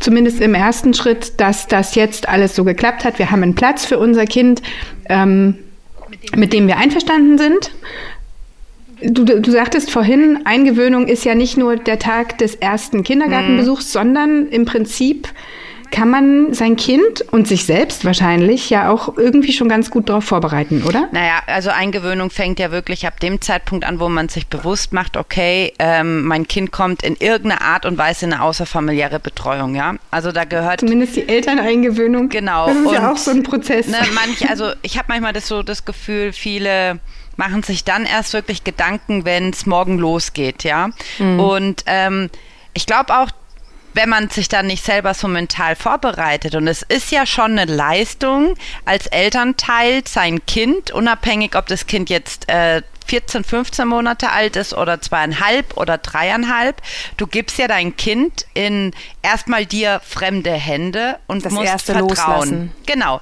zumindest 0.01 0.42
im 0.42 0.53
ersten 0.53 0.94
Schritt, 0.94 1.39
dass 1.39 1.68
das 1.68 1.95
jetzt 1.95 2.27
alles 2.27 2.56
so 2.56 2.63
geklappt 2.63 3.06
hat. 3.06 3.19
Wir 3.19 3.31
haben 3.31 3.44
einen 3.44 3.56
Platz 3.56 3.86
für 3.86 3.98
unser 3.98 4.25
Kind, 4.25 4.62
ähm, 5.07 5.56
mit 6.36 6.53
dem 6.53 6.68
wir 6.68 6.77
einverstanden 6.77 7.38
sind. 7.38 7.71
Du, 9.03 9.24
du 9.25 9.51
sagtest 9.51 9.89
vorhin, 9.89 10.41
Eingewöhnung 10.46 11.08
ist 11.08 11.25
ja 11.25 11.34
nicht 11.34 11.58
nur 11.58 11.75
der 11.75 11.98
Tag 11.98 12.38
des 12.38 12.55
ersten 12.55 13.03
Kindergartenbesuchs, 13.03 13.91
sondern 13.91 14.48
im 14.50 14.65
Prinzip 14.65 15.27
kann 15.91 16.10
man 16.10 16.53
sein 16.53 16.77
Kind 16.77 17.21
und 17.31 17.48
sich 17.48 17.65
selbst 17.65 18.05
wahrscheinlich 18.05 18.69
ja 18.69 18.89
auch 18.89 19.17
irgendwie 19.17 19.51
schon 19.51 19.69
ganz 19.69 19.91
gut 19.91 20.10
darauf 20.10 20.24
vorbereiten, 20.24 20.83
oder? 20.83 21.10
Naja, 21.12 21.41
also 21.48 21.69
Eingewöhnung 21.69 22.29
fängt 22.29 22.60
ja 22.60 22.71
wirklich 22.71 23.05
ab 23.05 23.19
dem 23.19 23.41
Zeitpunkt 23.41 23.86
an, 23.86 24.00
wo 24.00 24.10
man 24.10 24.29
sich 24.29 24.48
bewusst 24.48 24.93
macht, 24.93 25.17
okay, 25.17 25.74
ähm, 25.79 26.24
mein 26.24 26.48
Kind 26.48 26.71
kommt 26.71 27.03
in 27.03 27.15
irgendeiner 27.17 27.62
Art 27.62 27.86
und 27.86 27.98
Weise 27.98 28.25
in 28.25 28.33
eine 28.33 28.41
außerfamiliäre 28.41 29.19
Betreuung, 29.19 29.75
ja. 29.75 29.95
Also 30.10 30.31
da 30.31 30.45
gehört 30.45 30.79
Zumindest 30.79 31.17
die 31.17 31.27
Elterneingewöhnung. 31.27 32.29
Genau. 32.29 32.67
Das 32.67 32.77
ist 32.77 32.91
ja 32.91 33.00
Und, 33.00 33.13
auch 33.13 33.17
so 33.17 33.31
ein 33.31 33.43
Prozess. 33.43 33.88
Ne, 33.88 33.98
manch, 34.15 34.50
also 34.50 34.71
ich 34.81 34.98
habe 34.98 35.05
manchmal 35.10 35.33
das 35.33 35.48
so 35.48 35.62
das 35.62 35.86
Gefühl, 35.86 36.31
viele 36.31 37.00
machen 37.36 37.63
sich 37.63 37.83
dann 37.83 38.05
erst 38.05 38.33
wirklich 38.33 38.63
Gedanken, 38.63 39.25
wenn 39.25 39.50
es 39.50 39.65
morgen 39.65 39.98
losgeht, 39.98 40.63
ja. 40.63 40.89
Und 41.19 41.83
ähm, 41.88 42.29
ich 42.74 42.86
glaube 42.86 43.17
auch, 43.17 43.29
wenn 43.93 44.10
man 44.10 44.29
sich 44.29 44.50
dann 44.50 44.67
nicht 44.67 44.83
selber 44.83 45.13
so 45.13 45.27
mental 45.27 45.75
vorbereitet. 45.75 46.55
Und 46.55 46.67
es 46.67 46.81
ist 46.81 47.12
ja 47.12 47.25
schon 47.25 47.57
eine 47.57 47.65
Leistung 47.65 48.55
als 48.86 49.07
Elternteil, 49.07 50.03
sein 50.07 50.45
Kind, 50.45 50.91
unabhängig, 50.91 51.55
ob 51.55 51.67
das 51.67 51.88
Kind 51.88 52.10
jetzt 52.10 52.50
äh, 52.50 52.81
14, 53.07 53.43
15 53.43 53.88
Monate 53.88 54.31
alt 54.31 54.55
ist 54.55 54.74
oder 54.74 55.01
zweieinhalb 55.01 55.75
oder 55.75 55.98
dreieinhalb. 55.98 56.81
Du 57.17 57.27
gibst 57.27 57.57
ja 57.57 57.67
dein 57.67 57.98
Kind 57.98 58.45
in 58.53 58.93
erstmal 59.21 59.65
dir 59.65 60.01
fremde 60.05 60.51
Hände 60.51 61.19
und 61.27 61.45
Das 61.45 61.51
musst 61.51 61.67
erste 61.67 61.93
vertrauen. 61.93 62.10
Loslassen. 62.10 62.71
Genau. 62.86 63.19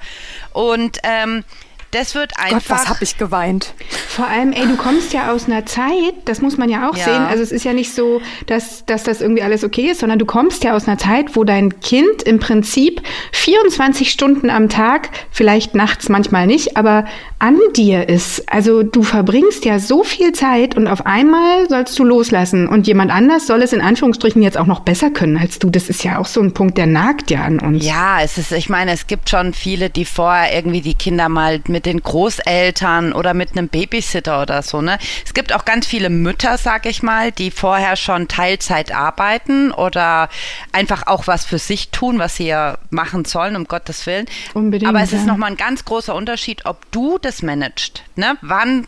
Und 0.54 1.00
ähm, 1.04 1.44
das 1.92 2.16
wird 2.16 2.32
Gott, 2.36 2.54
einfach. 2.54 2.70
was 2.82 2.90
hab 2.90 3.02
ich 3.02 3.18
geweint. 3.18 3.74
Vor 4.08 4.28
allem, 4.28 4.52
ey, 4.54 4.68
du 4.68 4.76
kommst 4.78 5.14
ja 5.14 5.32
aus 5.32 5.46
einer 5.48 5.66
Zeit, 5.66 6.14
das 6.26 6.42
muss 6.42 6.58
man 6.58 6.70
ja 6.70 6.90
auch 6.90 6.96
Ja. 6.98 7.06
sehen. 7.06 7.22
Also 7.28 7.42
es 7.44 7.52
ist 7.52 7.66
ja 7.66 7.74
nicht 7.74 7.94
so, 7.94 8.22
dass, 8.48 8.86
dass 8.86 9.04
das 9.04 9.22
irgendwie 9.22 9.42
alles 9.44 9.64
okay 9.64 9.90
ist, 9.92 10.00
sondern 10.02 10.20
du 10.20 10.26
kommst 10.26 10.64
ja 10.64 10.76
aus 10.76 10.88
einer 10.88 10.98
Zeit, 10.98 11.36
wo 11.36 11.44
dein 11.44 11.80
Kind 11.82 12.24
im 12.24 12.40
Prinzip 12.40 13.02
24 13.32 14.12
Stunden 14.12 14.50
am 14.50 14.70
Tag, 14.70 15.10
vielleicht 15.32 15.76
nachts 15.76 16.10
manchmal 16.10 16.46
nicht, 16.48 16.78
aber 16.78 17.06
an 17.40 17.58
dir 17.76 18.08
ist. 18.10 18.52
Also 18.52 18.84
du 18.84 19.02
verbringst 19.04 19.66
ja 19.66 19.80
so 19.80 20.04
viel 20.04 20.34
Zeit 20.34 20.76
und 20.76 20.88
auf 20.88 21.06
einmal 21.06 21.68
sollst 21.70 21.98
du 21.98 22.04
loslassen 22.04 22.68
und 22.68 22.86
jemand 22.88 23.12
anders 23.12 23.48
soll 23.48 23.62
es 23.64 23.74
in 23.74 23.82
Anführungsstrichen 23.82 24.42
jetzt 24.42 24.58
auch 24.58 24.66
noch 24.66 24.82
besser 24.82 25.10
können 25.10 25.38
als 25.38 25.58
du. 25.60 25.70
Das 25.70 25.90
ist 25.90 26.04
ja 26.04 26.20
auch 26.20 26.26
so 26.26 26.42
ein 26.42 26.54
Punkt, 26.54 26.78
der 26.78 26.86
nagt 26.86 27.32
ja 27.32 27.44
an 27.44 27.60
uns. 27.60 27.86
Ja, 27.86 28.20
es 28.22 28.38
ist, 28.38 28.52
ich 28.52 28.70
meine, 28.70 28.92
es 28.92 29.08
gibt 29.08 29.30
schon 29.30 29.54
viele, 29.54 29.90
die 29.90 30.06
vorher 30.06 30.54
irgendwie 30.54 30.82
die 30.82 30.96
Kinder 30.96 31.30
mal 31.30 31.62
mit 31.68 31.79
den 31.80 32.02
Großeltern 32.02 33.14
oder 33.14 33.34
mit 33.34 33.52
einem 33.52 33.68
Babysitter 33.68 34.42
oder 34.42 34.62
so, 34.62 34.82
ne? 34.82 34.98
Es 35.26 35.34
gibt 35.34 35.54
auch 35.54 35.66
ganz 35.66 35.86
viele 35.88 36.10
Mütter, 36.10 36.58
sag 36.58 36.86
ich 36.86 37.04
mal, 37.04 37.32
die 37.32 37.52
vorher 37.52 37.96
schon 37.96 38.28
Teilzeit 38.28 38.94
arbeiten 38.94 39.72
oder 39.72 40.30
einfach 40.72 41.08
auch 41.08 41.28
was 41.28 41.46
für 41.46 41.60
sich 41.60 41.90
tun, 41.90 42.20
was 42.20 42.36
sie 42.36 42.48
ja 42.48 42.78
machen 42.90 43.26
sollen, 43.26 43.56
um 43.56 43.66
Gottes 43.66 44.06
Willen. 44.06 44.26
Unbedingt, 44.54 44.90
Aber 44.90 45.02
es 45.02 45.14
ist 45.14 45.22
ja. 45.22 45.28
nochmal 45.28 45.52
ein 45.52 45.58
ganz 45.58 45.86
großer 45.86 46.14
Unterschied, 46.16 46.66
ob 46.66 46.92
du 46.92 47.18
das 47.18 47.42
managst, 47.42 48.04
ne? 48.16 48.38
Wann 48.42 48.86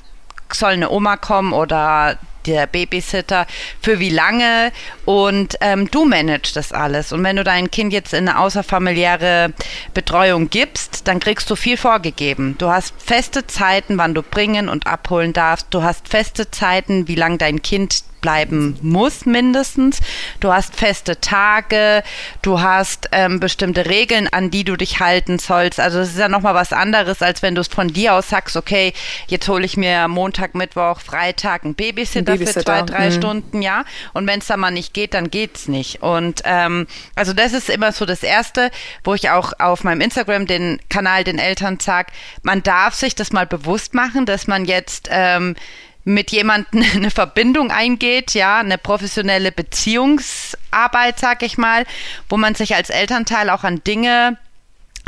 soll 0.54 0.72
eine 0.72 0.90
Oma 0.90 1.18
kommen 1.18 1.54
oder 1.54 2.18
der 2.46 2.68
Babysitter, 2.68 3.48
für 3.82 4.00
wie 4.00 4.10
lange 4.10 4.72
und 5.06 5.56
ähm, 5.62 5.90
du 5.90 6.06
managst 6.06 6.56
das 6.56 6.72
alles. 6.72 7.12
Und 7.12 7.24
wenn 7.24 7.36
du 7.36 7.44
dein 7.44 7.72
Kind 7.72 7.94
jetzt 7.94 8.14
in 8.14 8.28
eine 8.28 8.40
außerfamiliäre 8.40 9.54
Betreuung 9.94 10.50
gibst, 10.50 11.08
dann 11.08 11.20
kriegst 11.20 11.50
du 11.50 11.56
viel 11.56 11.78
vorgegeben. 11.78 12.56
Du 12.58 12.70
hast 12.70 12.94
feste 12.98 13.48
Zeiten, 13.48 13.98
wann 13.98 14.14
du 14.14 14.22
bringen 14.22 14.70
und 14.70 14.88
abholen 14.88 15.34
darfst. 15.34 15.68
Du 15.72 15.84
hast 15.84 16.08
feste 16.08 16.52
Zeiten, 16.52 17.08
wie 17.08 17.16
lange 17.16 17.38
dein 17.38 17.62
Kind 17.62 18.04
bleiben 18.22 18.78
muss 18.82 19.26
mindestens. 19.26 20.00
Du 20.40 20.54
hast 20.54 20.76
feste 20.76 21.20
Tage, 21.20 22.04
du 22.42 22.62
hast 22.62 23.10
ähm, 23.12 23.40
bestimmte 23.40 23.88
Regeln, 23.88 24.28
an 24.32 24.52
die 24.52 24.64
du 24.64 24.76
dich 24.76 25.00
halten 25.00 25.40
sollst. 25.40 25.80
Also 25.80 26.00
es 26.00 26.10
ist 26.10 26.20
ja 26.20 26.30
nochmal 26.30 26.54
was 26.54 26.72
anderes, 26.72 27.22
als 27.22 27.42
wenn 27.42 27.56
du 27.56 27.62
es 27.62 27.68
von 27.68 27.90
dir 27.90 28.14
aus 28.14 28.30
sagst, 28.30 28.56
okay, 28.56 28.94
jetzt 29.28 29.48
hole 29.50 29.66
ich 29.66 29.76
mir 29.76 30.08
Montag, 30.08 30.56
Mittwoch, 30.56 31.02
Freitag 31.02 31.64
einen 31.64 31.76
Babysitter, 31.76 32.34
Babysitter. 32.34 32.60
für 32.60 32.66
zwei, 32.66 32.82
drei 32.84 33.10
mhm. 33.10 33.14
Stunden, 33.14 33.62
ja. 33.62 33.84
Und 34.14 34.28
wenn 34.28 34.40
es 34.40 34.48
dann 34.48 34.60
mal 34.60 34.72
nicht 34.72 34.94
geht, 34.94 35.14
dann 35.14 35.30
geht's 35.30 35.68
nicht. 35.68 36.02
Und 36.02 36.42
ähm, 36.46 36.88
also 37.16 37.34
das 37.34 37.54
ist 37.54 37.70
immer 37.70 37.92
so 37.92 38.06
das 38.06 38.24
Erste, 38.24 38.72
wo 39.04 39.14
ich 39.14 39.30
auch 39.30 39.54
auf 39.60 39.84
meinem 39.84 40.02
Instagram 40.02 40.46
den 40.46 40.80
Kanal 40.90 41.24
den 41.24 41.40
Eltern 41.40 41.80
sage, 41.80 42.12
man 42.44 42.64
darf 42.64 42.94
sich 42.94 43.16
das 43.16 43.32
mal 43.32 43.46
bewusst 43.46 43.94
machen, 43.94 44.26
dass 44.26 44.48
man 44.48 44.66
jetzt 44.66 45.10
ähm, 45.12 45.56
mit 46.04 46.32
jemandem 46.32 46.84
eine 46.96 47.12
Verbindung 47.12 47.72
eingeht, 47.72 48.34
ja, 48.34 48.60
eine 48.60 48.78
professionelle 48.78 49.52
Beziehungsarbeit, 49.52 51.20
sag 51.20 51.44
ich 51.44 51.58
mal, 51.58 51.86
wo 52.30 52.38
man 52.38 52.56
sich 52.56 52.76
als 52.76 52.90
Elternteil 52.90 53.50
auch 53.50 53.64
an 53.64 53.84
Dinge 53.84 54.38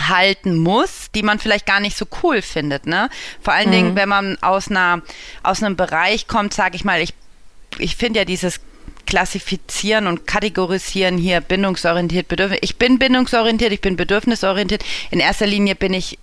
halten 0.01 0.57
muss, 0.57 1.11
die 1.13 1.21
man 1.21 1.37
vielleicht 1.39 1.67
gar 1.67 1.79
nicht 1.79 1.95
so 1.95 2.07
cool 2.23 2.41
findet, 2.41 2.87
ne? 2.87 3.09
Vor 3.41 3.53
allen 3.53 3.67
mhm. 3.67 3.73
Dingen, 3.73 3.95
wenn 3.95 4.09
man 4.09 4.37
aus 4.41 4.69
einer 4.69 5.03
aus 5.43 5.61
einem 5.61 5.75
Bereich 5.75 6.27
kommt, 6.27 6.53
sag 6.53 6.73
ich 6.73 6.83
mal, 6.83 7.01
ich 7.01 7.13
ich 7.77 7.95
finde 7.95 8.19
ja 8.19 8.25
dieses 8.25 8.59
Klassifizieren 9.05 10.07
und 10.07 10.25
Kategorisieren 10.25 11.17
hier 11.17 11.41
bindungsorientiert, 11.41 12.27
bedürfnis. 12.27 12.59
Ich 12.61 12.77
bin 12.77 12.99
bindungsorientiert, 12.99 13.71
ich 13.71 13.81
bin 13.81 13.95
bedürfnisorientiert. 13.95 14.83
In 15.11 15.19
erster 15.19 15.45
Linie 15.45 15.75
bin 15.75 15.93
ich 15.93 16.17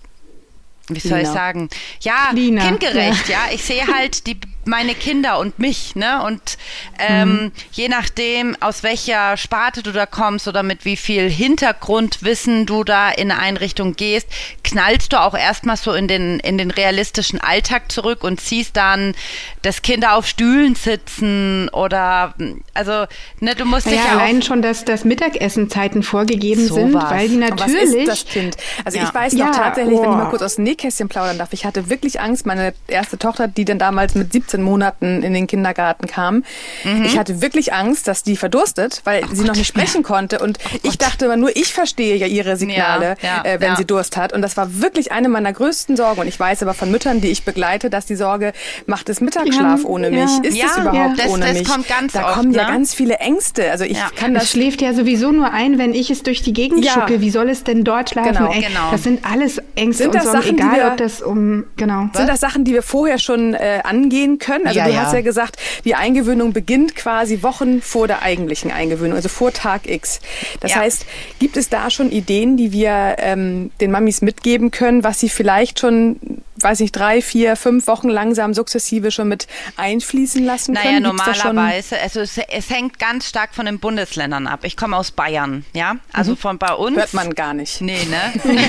wie 0.89 0.99
soll 0.99 1.19
Lina. 1.19 1.23
ich 1.23 1.35
sagen? 1.35 1.69
Ja, 2.01 2.31
Lina. 2.33 2.67
kindgerecht, 2.67 3.29
ja. 3.29 3.47
ja. 3.47 3.55
Ich 3.55 3.63
sehe 3.63 3.87
halt 3.87 4.27
die 4.27 4.41
meine 4.71 4.95
Kinder 4.95 5.39
und 5.39 5.59
mich, 5.59 5.97
ne? 5.97 6.23
Und 6.25 6.57
ähm, 6.99 7.29
mhm. 7.29 7.53
je 7.73 7.89
nachdem, 7.89 8.57
aus 8.61 8.83
welcher 8.83 9.37
Sparte 9.37 9.83
du 9.83 9.93
da 9.93 10.07
kommst 10.07 10.49
oder 10.49 10.63
mit 10.63 10.85
wie 10.85 10.97
viel 10.97 11.29
Hintergrundwissen 11.29 12.65
du 12.65 12.85
da 12.85 13.11
in 13.11 13.31
eine 13.31 13.41
Einrichtung 13.41 13.95
gehst, 13.95 14.29
knallst 14.65 15.13
du 15.13 15.21
auch 15.21 15.35
erstmal 15.35 15.77
so 15.77 15.93
in 15.93 16.09
den, 16.09 16.41
in 16.41 16.57
den 16.57 16.71
realistischen 16.71 17.41
Alltag 17.41 17.91
zurück 17.91 18.25
und 18.25 18.41
siehst 18.41 18.77
dann, 18.77 19.15
dass 19.63 19.83
Kinder 19.83 20.15
auf 20.15 20.27
Stühlen 20.27 20.77
sitzen 20.77 21.69
oder 21.71 22.35
also, 22.73 23.07
ne, 23.41 23.55
du 23.55 23.65
musst 23.65 23.87
ja, 23.87 23.93
dich 23.93 24.05
ja 24.05 24.13
allein 24.13 24.43
schon, 24.43 24.63
dass 24.63 24.85
das 24.85 25.05
Mittagessenzeiten 25.05 26.03
vorgegeben 26.03 26.67
so 26.67 26.77
sind, 26.77 26.95
was. 26.95 27.11
weil 27.11 27.29
die 27.29 27.37
natürlich. 27.37 27.75
was 27.75 27.95
ist 27.95 28.09
das 28.09 28.25
Kind? 28.25 28.57
Also 28.85 28.99
ja. 28.99 29.05
ich 29.05 29.15
weiß 29.15 29.33
noch 29.33 29.47
ja, 29.47 29.53
tatsächlich, 29.53 29.99
oh. 29.99 30.03
wenn 30.03 30.11
ich 30.11 30.17
mal 30.17 30.27
oh. 30.27 30.31
kurz 30.31 30.43
aus 30.43 30.55
dem 30.55 30.65
Nähkästchen 30.65 31.09
plaudern 31.09 31.39
darf, 31.39 31.53
ich 31.53 31.65
hatte 31.65 31.91
wirklich 31.91 32.21
Angst, 32.21 32.47
meine 32.47 32.73
erste 32.87 33.19
Tochter, 33.19 33.49
die 33.49 33.65
dann 33.65 33.79
damals 33.79 34.15
mit 34.15 34.33
17 34.33 34.60
18 34.61 34.63
Monaten 34.63 35.23
in 35.23 35.35
den 35.35 35.47
Kindergarten 35.47 36.07
kam. 36.07 36.45
Mhm. 36.85 37.05
Ich 37.05 37.19
hatte 37.19 37.43
wirklich 37.43 37.73
Angst, 37.73 38.07
dass 38.09 38.23
die 38.23 38.37
verdurstet, 38.37 39.01
weil 39.05 39.25
oh 39.25 39.29
sie 39.31 39.39
Gott, 39.39 39.49
noch 39.49 39.57
nicht 39.57 39.67
sprechen 39.67 40.03
ja. 40.03 40.07
konnte. 40.07 40.39
Und 40.39 40.59
oh 40.65 40.79
ich 40.83 40.99
dachte 40.99 41.25
immer, 41.27 41.37
nur 41.37 41.55
ich 41.57 41.73
verstehe 41.73 42.17
ja 42.17 42.27
ihre 42.27 42.57
Signale, 42.57 43.17
ja, 43.23 43.43
ja, 43.45 43.55
äh, 43.55 43.61
wenn 43.61 43.77
sie 43.77 43.85
Durst 43.85 44.17
hat. 44.17 44.33
Und 44.33 44.43
das 44.43 44.57
war 44.57 44.81
wirklich 44.81 45.13
eine 45.13 45.29
meiner 45.29 45.53
größten 45.53 45.97
Sorgen. 45.97 46.21
Und 46.21 46.27
ich 46.27 46.39
weiß 46.39 46.63
aber 46.63 46.75
von 46.75 46.91
Müttern, 46.91 47.21
die 47.21 47.29
ich 47.29 47.45
begleite, 47.45 47.91
dass 47.91 48.07
die 48.07 48.17
Sorge, 48.17 48.53
macht 48.87 49.09
es 49.09 49.21
Mittagsschlaf 49.21 49.85
ohne 49.85 50.11
mich? 50.11 50.31
Ist 50.43 50.63
es 50.63 50.77
überhaupt 50.77 51.19
das, 51.19 51.29
ohne 51.29 51.47
das 51.47 51.59
mich? 51.59 51.69
Kommt 51.69 51.89
ganz 51.89 52.13
da 52.13 52.27
oft, 52.27 52.35
kommen 52.35 52.53
ja 52.53 52.65
ne? 52.65 52.73
ganz 52.73 52.95
viele 52.95 53.17
Ängste. 53.17 53.71
Also 53.71 53.85
ich 53.85 53.99
kann 54.17 54.35
das. 54.35 54.45
Es 54.45 54.51
schläft 54.51 54.83
ja 54.83 54.95
sowieso 54.95 55.33
nur 55.33 55.53
ein, 55.53 55.79
wenn 55.79 55.95
ich 55.95 56.11
es 56.11 56.23
durch 56.23 56.43
die 56.43 56.53
Gegend 56.53 56.87
schucke. 56.87 57.21
Wie 57.21 57.31
soll 57.31 57.49
es 57.49 57.65
denn 57.65 57.85
dort 57.85 58.11
schlafen? 58.11 58.33
Genau, 58.33 58.53
Ey, 58.53 58.63
genau. 58.63 58.91
Das 58.91 59.03
sind 59.03 59.25
alles 59.25 59.61
Ängste 59.75 60.05
sind 60.05 60.15
und 60.15 60.23
Sorgen, 60.23 60.43
Sachen, 60.43 60.59
egal 60.59 60.77
wir, 60.77 60.87
ob 60.89 60.97
das 60.97 61.23
um 61.23 61.65
genau. 61.77 62.09
Sind 62.15 62.29
das 62.29 62.41
Sachen, 62.41 62.65
die 62.65 62.73
wir 62.73 62.83
vorher 62.83 63.19
schon 63.19 63.55
äh, 63.55 63.81
angehen 63.85 64.39
können? 64.41 64.67
Also 64.67 64.81
du 64.81 64.97
hast 64.97 65.13
ja 65.13 65.21
gesagt, 65.21 65.57
die 65.85 65.95
Eingewöhnung 65.95 66.53
beginnt 66.53 66.97
quasi 66.97 67.43
Wochen 67.43 67.81
vor 67.81 68.09
der 68.09 68.23
eigentlichen 68.23 68.71
Eingewöhnung, 68.71 69.17
also 69.17 69.29
vor 69.29 69.53
Tag 69.53 69.89
X. 69.89 70.21
Das 70.61 70.73
ja. 70.73 70.79
heißt, 70.79 71.07
gibt 71.39 71.57
es 71.57 71.69
da 71.69 71.91
schon 71.91 72.11
Ideen, 72.11 72.57
die 72.57 72.73
wir 72.73 73.17
ähm, 73.19 73.71
den 73.81 73.91
Mamis 73.91 74.23
mitgeben 74.23 74.71
können, 74.71 75.05
was 75.05 75.21
sie 75.21 75.29
vielleicht 75.29 75.79
schon 75.79 76.43
weiß 76.63 76.81
nicht, 76.81 76.93
drei, 76.93 77.23
vier, 77.23 77.57
fünf 77.57 77.87
Wochen 77.87 78.09
langsam 78.09 78.55
sukzessive 78.55 79.11
schon 79.11 79.29
mit 79.29 79.47
einfließen 79.77 80.45
lassen 80.45 80.75
können? 80.75 81.03
Naja, 81.03 81.13
normalerweise, 81.13 82.01
also 82.01 82.21
es, 82.21 82.39
es, 82.39 82.71
hängt 82.71 82.99
ganz 82.99 83.29
stark 83.29 83.55
von 83.55 83.67
den 83.67 83.79
Bundesländern 83.79 84.47
ab. 84.47 84.61
Ich 84.65 84.77
komme 84.77 84.97
aus 84.97 85.11
Bayern, 85.11 85.65
ja, 85.75 85.97
also 86.13 86.33
mhm. 86.33 86.37
von 86.37 86.59
bei 86.59 86.73
uns. 86.73 86.97
Hört 86.97 87.15
man 87.15 87.35
gar 87.35 87.55
nicht. 87.55 87.81
Nee, 87.81 88.05
ne? 88.05 88.33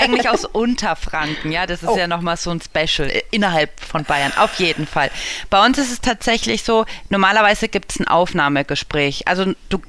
Eigentlich 0.00 0.28
aus 0.28 0.44
Unterfranken, 0.44 1.52
ja, 1.52 1.66
das 1.66 1.82
ist 1.82 1.88
oh. 1.88 1.96
ja 1.96 2.06
nochmal 2.06 2.36
so 2.36 2.50
ein 2.50 2.60
Special 2.60 3.08
äh, 3.10 3.22
innerhalb 3.30 3.78
von 3.80 4.04
Bayern, 4.04 4.32
auf 4.36 4.54
jeden 4.54 4.86
Fall. 4.86 5.10
Bei 5.50 5.64
uns 5.64 5.78
ist 5.78 5.92
es 5.92 6.00
tatsächlich 6.00 6.62
so, 6.62 6.84
normalerweise 7.08 7.68
gibt 7.68 7.92
es 7.92 8.00
ein 8.00 8.08
Aufnahmegespräch. 8.08 9.28
Also 9.28 9.54
du 9.68 9.80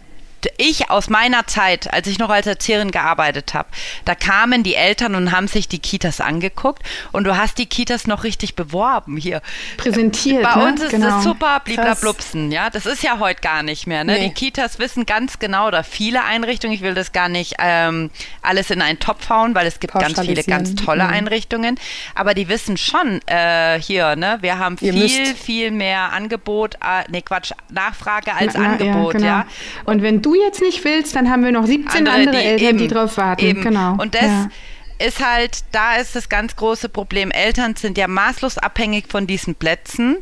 ich 0.58 0.90
aus 0.90 1.10
meiner 1.10 1.48
Zeit, 1.48 1.92
als 1.94 2.08
ich 2.08 2.20
noch 2.20 2.30
als 2.30 2.48
Erzieherin 2.48 2.92
gearbeitet 2.92 3.54
habe, 3.54 3.70
da 4.06 4.16
kamen 4.16 4.64
die 4.64 4.76
Eltern 4.76 5.16
und 5.16 5.32
haben 5.32 5.48
sich 5.48 5.68
die 5.68 5.80
Kitas 5.80 6.22
angeguckt 6.22 6.84
und 7.12 7.24
du 7.24 7.38
hast 7.38 7.58
die 7.58 7.66
Kitas 7.66 8.08
noch 8.08 8.24
richtig 8.24 8.56
beworben 8.56 9.18
hier. 9.18 9.42
Präsentiert. 9.78 10.44
Bei 10.44 10.56
ne? 10.56 10.66
uns 10.66 10.82
ist 10.82 10.92
genau. 10.92 11.10
das 11.10 11.24
super, 11.24 11.62
bliblablupsen, 11.64 12.52
ja. 12.52 12.70
Das 12.70 12.86
ist 12.86 13.04
ja 13.04 13.20
heute 13.20 13.42
gar 13.42 13.64
nicht 13.64 13.88
mehr. 13.88 14.04
Ne? 14.04 14.14
Nee. 14.14 14.28
Die 14.28 14.34
Kitas 14.34 14.80
wissen 14.80 15.06
ganz 15.06 15.40
genau, 15.40 15.68
oder 15.68 15.84
viele 15.84 16.24
Einrichtungen, 16.24 16.76
ich 16.76 16.82
will 16.82 16.94
das 16.94 17.12
gar 17.12 17.30
nicht 17.30 17.56
ähm, 17.60 18.10
alles 18.42 18.70
in 18.70 18.82
einen 18.82 19.00
Topf 19.00 19.30
hauen, 19.30 19.56
weil 19.56 19.68
es 19.68 19.80
gibt 19.80 19.94
ganz 19.94 20.20
viele 20.20 20.44
ganz 20.44 20.76
tolle 20.76 21.04
mhm. 21.04 21.14
Einrichtungen, 21.14 21.80
aber 22.16 22.34
die 22.34 22.48
wissen 22.48 22.78
schon 22.78 23.22
äh, 23.26 23.80
hier, 23.80 24.16
ne, 24.16 24.38
wir 24.42 24.60
haben 24.60 24.78
Ihr 24.82 24.94
viel, 24.94 25.02
müsst. 25.02 25.38
viel 25.38 25.72
mehr 25.72 26.12
Angebot, 26.14 26.76
äh, 26.76 27.04
nee 27.10 27.22
Quatsch, 27.22 27.52
Nachfrage 27.70 28.34
als 28.34 28.54
na, 28.54 28.72
Angebot, 28.72 29.14
ja, 29.16 29.20
genau. 29.20 29.26
ja. 29.26 29.46
Und 29.86 30.02
wenn 30.02 30.22
du 30.22 30.27
jetzt 30.36 30.62
nicht 30.62 30.84
willst, 30.84 31.16
dann 31.16 31.30
haben 31.30 31.44
wir 31.44 31.52
noch 31.52 31.66
17 31.66 32.08
andere, 32.08 32.16
andere 32.16 32.38
die 32.38 32.44
Eltern, 32.44 32.68
eben, 32.68 32.78
die 32.78 32.88
drauf 32.88 33.18
warten. 33.18 33.46
Eben. 33.46 33.62
Genau. 33.62 33.96
Und 33.98 34.16
das 34.16 34.24
ja. 34.24 34.50
ist 35.00 35.26
halt, 35.26 35.64
da 35.72 35.96
ist 35.96 36.16
das 36.16 36.30
ganz 36.30 36.56
große 36.56 36.90
Problem. 36.90 37.32
Eltern 37.32 37.76
sind 37.76 37.98
ja 37.98 38.08
maßlos 38.08 38.58
abhängig 38.58 39.06
von 39.10 39.28
diesen 39.28 39.56
Plätzen. 39.56 40.18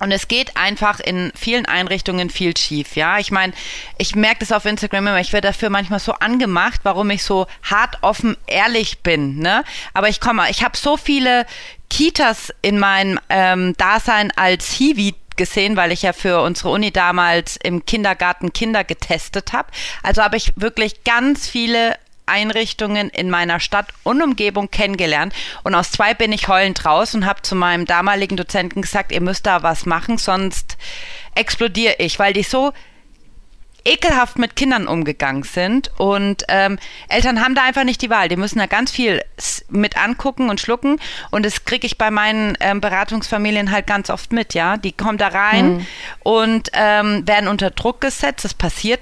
Und 0.00 0.10
es 0.10 0.26
geht 0.26 0.56
einfach 0.56 0.98
in 0.98 1.32
vielen 1.36 1.66
Einrichtungen 1.66 2.28
viel 2.28 2.56
schief, 2.56 2.96
ja. 2.96 3.18
Ich 3.18 3.30
meine, 3.30 3.52
ich 3.96 4.16
merke 4.16 4.40
das 4.40 4.50
auf 4.50 4.64
Instagram 4.64 5.06
immer, 5.06 5.20
ich 5.20 5.32
werde 5.32 5.48
dafür 5.48 5.70
manchmal 5.70 6.00
so 6.00 6.12
angemacht, 6.14 6.80
warum 6.82 7.10
ich 7.10 7.22
so 7.22 7.46
hart 7.62 7.98
offen 8.02 8.36
ehrlich 8.48 8.98
bin, 8.98 9.38
ne? 9.38 9.62
Aber 9.92 10.08
ich 10.08 10.20
komme, 10.20 10.50
ich 10.50 10.64
habe 10.64 10.76
so 10.76 10.96
viele 10.96 11.46
Kitas 11.90 12.52
in 12.60 12.80
meinem 12.80 13.20
ähm, 13.28 13.74
Dasein 13.76 14.32
als 14.34 14.72
Hiwi 14.72 15.14
gesehen, 15.36 15.76
weil 15.76 15.92
ich 15.92 16.02
ja 16.02 16.12
für 16.12 16.40
unsere 16.42 16.70
Uni 16.70 16.90
damals 16.90 17.56
im 17.62 17.84
Kindergarten 17.86 18.52
Kinder 18.52 18.84
getestet 18.84 19.52
habe. 19.52 19.68
Also 20.02 20.22
habe 20.22 20.36
ich 20.36 20.52
wirklich 20.56 21.04
ganz 21.04 21.48
viele 21.48 21.96
Einrichtungen 22.26 23.10
in 23.10 23.30
meiner 23.30 23.60
Stadt 23.60 23.88
und 24.02 24.22
Umgebung 24.22 24.70
kennengelernt 24.70 25.34
und 25.62 25.74
aus 25.74 25.90
zwei 25.90 26.14
bin 26.14 26.32
ich 26.32 26.48
heulend 26.48 26.84
raus 26.84 27.14
und 27.14 27.26
habe 27.26 27.42
zu 27.42 27.54
meinem 27.54 27.84
damaligen 27.84 28.36
Dozenten 28.36 28.82
gesagt, 28.82 29.12
ihr 29.12 29.20
müsst 29.20 29.46
da 29.46 29.62
was 29.62 29.84
machen, 29.84 30.16
sonst 30.16 30.78
explodiere 31.34 31.96
ich, 31.98 32.18
weil 32.18 32.32
die 32.32 32.42
so 32.42 32.72
ekelhaft 33.84 34.38
mit 34.38 34.56
Kindern 34.56 34.86
umgegangen 34.86 35.42
sind. 35.42 35.90
Und 35.98 36.44
ähm, 36.48 36.78
Eltern 37.08 37.42
haben 37.42 37.54
da 37.54 37.62
einfach 37.64 37.84
nicht 37.84 38.02
die 38.02 38.10
Wahl. 38.10 38.28
Die 38.28 38.36
müssen 38.36 38.58
da 38.58 38.66
ganz 38.66 38.90
viel 38.90 39.22
mit 39.68 39.96
angucken 39.96 40.50
und 40.50 40.60
schlucken. 40.60 40.98
Und 41.30 41.44
das 41.44 41.64
kriege 41.64 41.86
ich 41.86 41.98
bei 41.98 42.10
meinen 42.10 42.56
ähm, 42.60 42.80
Beratungsfamilien 42.80 43.70
halt 43.70 43.86
ganz 43.86 44.10
oft 44.10 44.32
mit, 44.32 44.54
ja. 44.54 44.76
Die 44.76 44.92
kommen 44.92 45.18
da 45.18 45.28
rein 45.28 45.76
mhm. 45.76 45.86
und 46.22 46.70
ähm, 46.72 47.26
werden 47.26 47.48
unter 47.48 47.70
Druck 47.70 48.00
gesetzt. 48.00 48.44
Das 48.44 48.54
passiert 48.54 49.00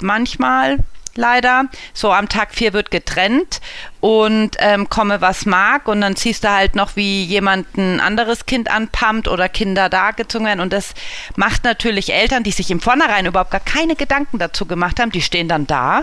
manchmal, 0.00 0.78
leider. 1.14 1.64
So 1.92 2.12
am 2.12 2.28
Tag 2.28 2.54
vier 2.54 2.72
wird 2.72 2.90
getrennt 2.90 3.60
und 4.00 4.56
ähm, 4.58 4.88
komme 4.88 5.20
was 5.20 5.46
mag. 5.46 5.88
Und 5.88 6.00
dann 6.00 6.16
siehst 6.16 6.44
du 6.44 6.50
halt 6.50 6.74
noch, 6.74 6.96
wie 6.96 7.24
jemand 7.24 7.76
ein 7.76 8.00
anderes 8.00 8.46
Kind 8.46 8.70
anpumpt 8.70 9.28
oder 9.28 9.48
Kinder 9.48 9.88
da 9.88 10.10
gezogen 10.10 10.46
werden. 10.46 10.60
Und 10.60 10.72
das 10.72 10.94
macht 11.36 11.64
natürlich 11.64 12.12
Eltern, 12.12 12.42
die 12.42 12.52
sich 12.52 12.70
im 12.70 12.80
Vornherein 12.80 13.26
überhaupt 13.26 13.50
gar 13.50 13.60
keine 13.60 13.96
Gedanken 13.96 14.38
dazu 14.38 14.66
gemacht 14.66 15.00
haben, 15.00 15.12
die 15.12 15.22
stehen 15.22 15.48
dann 15.48 15.66
da, 15.66 16.02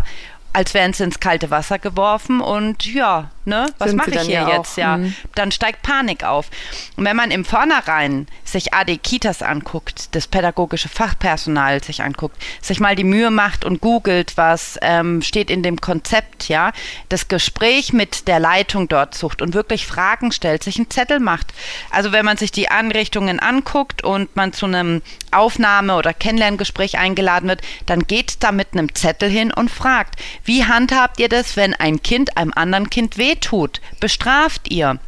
als 0.54 0.74
wären 0.74 0.94
sie 0.94 1.04
ins 1.04 1.20
kalte 1.20 1.50
Wasser 1.50 1.80
geworfen. 1.80 2.42
Und 2.42 2.86
ja, 2.86 3.32
ne, 3.46 3.68
was 3.78 3.94
mache 3.94 4.12
ich 4.12 4.22
hier 4.22 4.42
ja 4.42 4.58
jetzt? 4.58 4.78
Ja, 4.78 4.98
mhm. 4.98 5.14
dann 5.36 5.52
steigt 5.52 5.82
Panik 5.82 6.24
auf. 6.24 6.50
Und 6.96 7.06
wenn 7.06 7.16
man 7.16 7.32
im 7.32 7.46
Vornherein 7.46 8.28
sich 8.44 8.74
AD 8.74 8.98
Kitas 8.98 9.42
anguckt, 9.42 10.16
das 10.16 10.28
pädagogische 10.28 10.90
Fachpersonal 10.90 11.84
sich 11.84 12.04
anguckt, 12.04 12.38
sich 12.62 12.80
mal 12.80 12.96
die 12.96 13.04
Mühe 13.04 13.32
macht 13.32 13.66
und 13.66 13.82
googelt, 13.82 14.38
was 14.38 14.78
ähm, 14.82 15.22
steht 15.22 15.50
in 15.50 15.64
dem 15.64 15.82
Konzept, 15.82 16.50
ja, 16.50 16.72
das 17.10 17.28
Gespräch 17.28 17.94
mit 17.94 18.28
der 18.28 18.40
Leitung 18.40 18.88
dort 18.88 19.16
sucht 19.16 19.42
und 19.42 19.54
wirklich 19.54 19.86
Fragen 19.86 20.32
stellt, 20.32 20.64
sich 20.64 20.78
einen 20.78 20.90
Zettel 20.90 21.20
macht. 21.20 21.54
Also 21.92 22.12
wenn 22.12 22.26
man 22.26 22.38
sich 22.38 22.52
die 22.52 22.70
Anrichtungen 22.70 23.40
anguckt 23.40 24.04
und 24.04 24.36
man 24.36 24.54
zu 24.54 24.66
einem 24.66 25.02
Aufnahme- 25.32 25.96
oder 25.96 26.14
Kennenlerngespräch 26.14 26.98
eingeladen 26.98 27.50
wird, 27.50 27.62
dann 27.86 28.08
geht 28.08 28.44
da 28.44 28.52
mit 28.52 28.70
einem 28.74 28.94
Zettel 28.96 29.30
hin 29.30 29.52
und 29.52 29.70
fragt, 29.70 30.16
wie 30.44 30.66
handhabt 30.66 31.20
ihr 31.20 31.30
das, 31.30 31.56
wenn 31.56 31.74
ein 31.74 32.02
Kind 32.02 32.38
einem 32.38 32.54
anderen 32.56 32.90
Kind 32.90 33.18
wehtut? 33.30 33.82
Bestraft 34.00 34.72
ihr? 34.72 35.00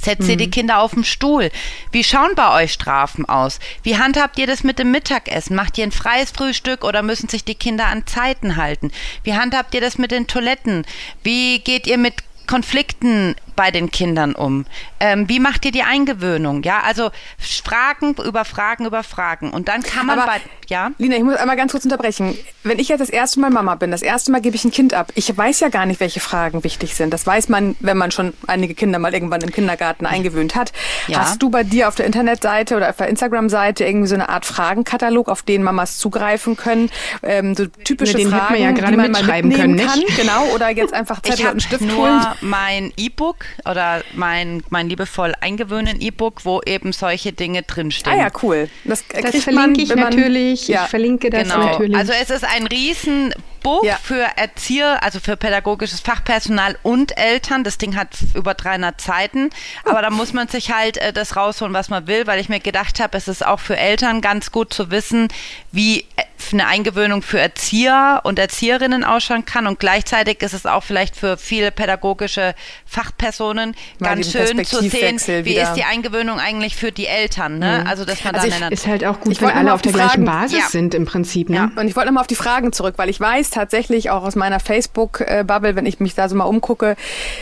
Setzt 0.00 0.28
ihr 0.28 0.36
die 0.36 0.46
mhm. 0.46 0.50
Kinder 0.50 0.80
auf 0.80 0.92
den 0.92 1.04
Stuhl? 1.04 1.50
Wie 1.90 2.04
schauen 2.04 2.32
bei 2.36 2.62
euch 2.62 2.72
Strafen 2.72 3.24
aus? 3.24 3.58
Wie 3.82 3.96
handhabt 3.96 4.38
ihr 4.38 4.46
das 4.46 4.62
mit 4.62 4.78
dem 4.78 4.90
Mittagessen? 4.90 5.56
Macht 5.56 5.78
ihr 5.78 5.84
ein 5.84 5.92
freies 5.92 6.30
Frühstück 6.30 6.84
oder 6.84 7.02
müssen 7.02 7.28
sich 7.28 7.44
die 7.44 7.54
Kinder 7.54 7.86
an 7.86 8.06
Zeiten 8.06 8.56
halten? 8.56 8.92
Wie 9.24 9.34
handhabt 9.34 9.74
ihr 9.74 9.80
das 9.80 9.96
mit 9.96 10.10
den 10.10 10.26
Toiletten? 10.26 10.84
Wie 11.22 11.60
geht 11.60 11.86
ihr 11.86 11.98
mit 11.98 12.14
Konflikten 12.46 13.34
bei 13.56 13.70
den 13.70 13.90
Kindern 13.90 14.34
um? 14.34 14.66
Ähm, 15.00 15.28
wie 15.28 15.40
macht 15.40 15.64
ihr 15.64 15.72
die 15.72 15.82
Eingewöhnung? 15.82 16.62
Ja, 16.62 16.80
also 16.80 17.10
Fragen 17.38 18.14
über 18.24 18.44
Fragen 18.44 18.86
über 18.86 19.02
Fragen. 19.02 19.50
Und 19.50 19.68
dann 19.68 19.82
kann 19.82 20.06
man 20.06 20.18
Aber, 20.18 20.32
bei, 20.32 20.40
ja? 20.68 20.90
Lina, 20.98 21.16
ich 21.16 21.24
muss 21.24 21.36
einmal 21.36 21.56
ganz 21.56 21.72
kurz 21.72 21.84
unterbrechen. 21.84 22.36
Wenn 22.62 22.78
ich 22.78 22.88
jetzt 22.88 23.00
das 23.00 23.10
erste 23.10 23.40
Mal 23.40 23.50
Mama 23.50 23.74
bin, 23.74 23.90
das 23.90 24.02
erste 24.02 24.30
Mal 24.30 24.40
gebe 24.40 24.56
ich 24.56 24.64
ein 24.64 24.70
Kind 24.70 24.94
ab. 24.94 25.12
Ich 25.14 25.36
weiß 25.36 25.60
ja 25.60 25.68
gar 25.68 25.86
nicht, 25.86 26.00
welche 26.00 26.20
Fragen 26.20 26.62
wichtig 26.64 26.94
sind. 26.94 27.12
Das 27.12 27.26
weiß 27.26 27.48
man, 27.48 27.76
wenn 27.80 27.96
man 27.96 28.10
schon 28.10 28.34
einige 28.46 28.74
Kinder 28.74 28.98
mal 28.98 29.14
irgendwann 29.14 29.40
im 29.40 29.50
Kindergarten 29.50 30.06
eingewöhnt 30.06 30.54
hat. 30.54 30.72
Ja. 31.06 31.20
Hast 31.20 31.42
du 31.42 31.50
bei 31.50 31.64
dir 31.64 31.88
auf 31.88 31.94
der 31.94 32.06
Internetseite 32.06 32.76
oder 32.76 32.90
auf 32.90 32.96
der 32.96 33.08
Instagram-Seite 33.08 33.84
irgendwie 33.84 34.08
so 34.08 34.14
eine 34.14 34.28
Art 34.28 34.44
Fragenkatalog, 34.44 35.28
auf 35.28 35.42
den 35.42 35.62
Mamas 35.62 35.98
zugreifen 35.98 36.56
können? 36.56 36.90
Ähm, 37.22 37.54
so 37.54 37.66
typische 37.66 38.16
den 38.16 38.30
Fragen, 38.30 38.56
ja 38.62 38.72
die 38.72 38.96
man 38.96 39.10
mitschreiben 39.10 39.50
mal 39.50 39.58
können, 39.58 39.78
kann. 39.78 40.02
Genau, 40.16 40.44
oder 40.54 40.70
jetzt 40.70 40.92
einfach 40.94 41.22
Zettel 41.22 41.48
und 41.48 41.62
Stift 41.62 41.82
nur 41.82 41.96
holen. 41.96 42.26
mein 42.40 42.92
E-Book 42.96 43.45
oder 43.64 44.02
mein, 44.14 44.62
mein 44.70 44.88
liebevoll 44.88 45.34
eingewöhnen 45.40 46.00
E-Book, 46.00 46.44
wo 46.44 46.60
eben 46.64 46.92
solche 46.92 47.32
Dinge 47.32 47.62
drinstehen. 47.62 48.18
Ah 48.18 48.24
ja, 48.24 48.28
cool. 48.42 48.68
Das, 48.84 49.04
das 49.08 49.42
verlinke 49.42 49.52
man, 49.52 49.74
ich 49.74 49.94
natürlich. 49.94 50.68
Ja. 50.68 50.84
Ich 50.84 50.90
verlinke 50.90 51.30
das 51.30 51.44
genau. 51.44 51.64
natürlich. 51.64 51.96
Also 51.96 52.12
es 52.12 52.30
ist 52.30 52.44
ein 52.44 52.66
riesen 52.66 53.34
Buch 53.66 53.82
ja. 53.82 53.96
für 54.00 54.22
Erzieher, 54.36 55.02
also 55.02 55.18
für 55.18 55.36
pädagogisches 55.36 55.98
Fachpersonal 55.98 56.78
und 56.84 57.18
Eltern. 57.18 57.64
Das 57.64 57.78
Ding 57.78 57.96
hat 57.96 58.10
über 58.34 58.54
300 58.54 59.00
Seiten, 59.00 59.50
aber 59.84 60.02
da 60.02 60.10
muss 60.10 60.32
man 60.32 60.46
sich 60.46 60.72
halt 60.72 60.98
äh, 60.98 61.12
das 61.12 61.34
rausholen, 61.34 61.74
was 61.74 61.88
man 61.88 62.06
will, 62.06 62.28
weil 62.28 62.38
ich 62.38 62.48
mir 62.48 62.60
gedacht 62.60 63.00
habe, 63.00 63.18
es 63.18 63.26
ist 63.26 63.44
auch 63.44 63.58
für 63.58 63.76
Eltern 63.76 64.20
ganz 64.20 64.52
gut 64.52 64.72
zu 64.72 64.92
wissen, 64.92 65.28
wie 65.72 66.02
äh, 66.14 66.22
eine 66.52 66.66
Eingewöhnung 66.66 67.22
für 67.22 67.40
Erzieher 67.40 68.20
und 68.24 68.38
Erzieherinnen 68.38 69.04
ausschauen 69.04 69.44
kann 69.44 69.66
und 69.66 69.80
gleichzeitig 69.80 70.42
ist 70.42 70.54
es 70.54 70.66
auch 70.66 70.82
vielleicht 70.82 71.16
für 71.16 71.36
viele 71.36 71.70
pädagogische 71.70 72.54
Fachpersonen 72.84 73.74
Mal 73.98 74.08
ganz 74.08 74.32
schön 74.32 74.64
zu 74.64 74.82
sehen, 74.82 75.20
wie 75.26 75.44
wieder. 75.44 75.62
ist 75.62 75.74
die 75.74 75.84
Eingewöhnung 75.84 76.38
eigentlich 76.38 76.76
für 76.76 76.92
die 76.92 77.06
Eltern. 77.06 77.58
Ne? 77.58 77.80
Mhm. 77.80 77.86
Also 77.86 78.04
dass 78.04 78.22
man 78.24 78.34
also 78.34 78.48
dann 78.48 78.72
ist 78.72 78.86
halt 78.86 79.04
auch 79.04 79.20
gut, 79.20 79.40
wenn 79.40 79.50
alle 79.50 79.72
auf 79.72 79.82
der 79.82 79.92
Fragen, 79.92 80.24
gleichen 80.24 80.24
Basis 80.24 80.58
ja. 80.58 80.68
sind 80.68 80.94
im 80.94 81.06
Prinzip. 81.06 81.48
Ne? 81.48 81.56
Ja. 81.56 81.70
Und 81.80 81.88
ich 81.88 81.96
wollte 81.96 82.08
nochmal 82.08 82.22
auf 82.22 82.26
die 82.26 82.36
Fragen 82.36 82.72
zurück, 82.72 82.94
weil 82.96 83.08
ich 83.08 83.20
weiß 83.20 83.50
tatsächlich 83.50 84.10
auch 84.10 84.22
aus 84.22 84.36
meiner 84.36 84.60
Facebook-Bubble, 84.60 85.76
wenn 85.76 85.86
ich 85.86 86.00
mich 86.00 86.14
da 86.14 86.28
so 86.28 86.36
mal 86.36 86.44
umgucke, 86.44 86.96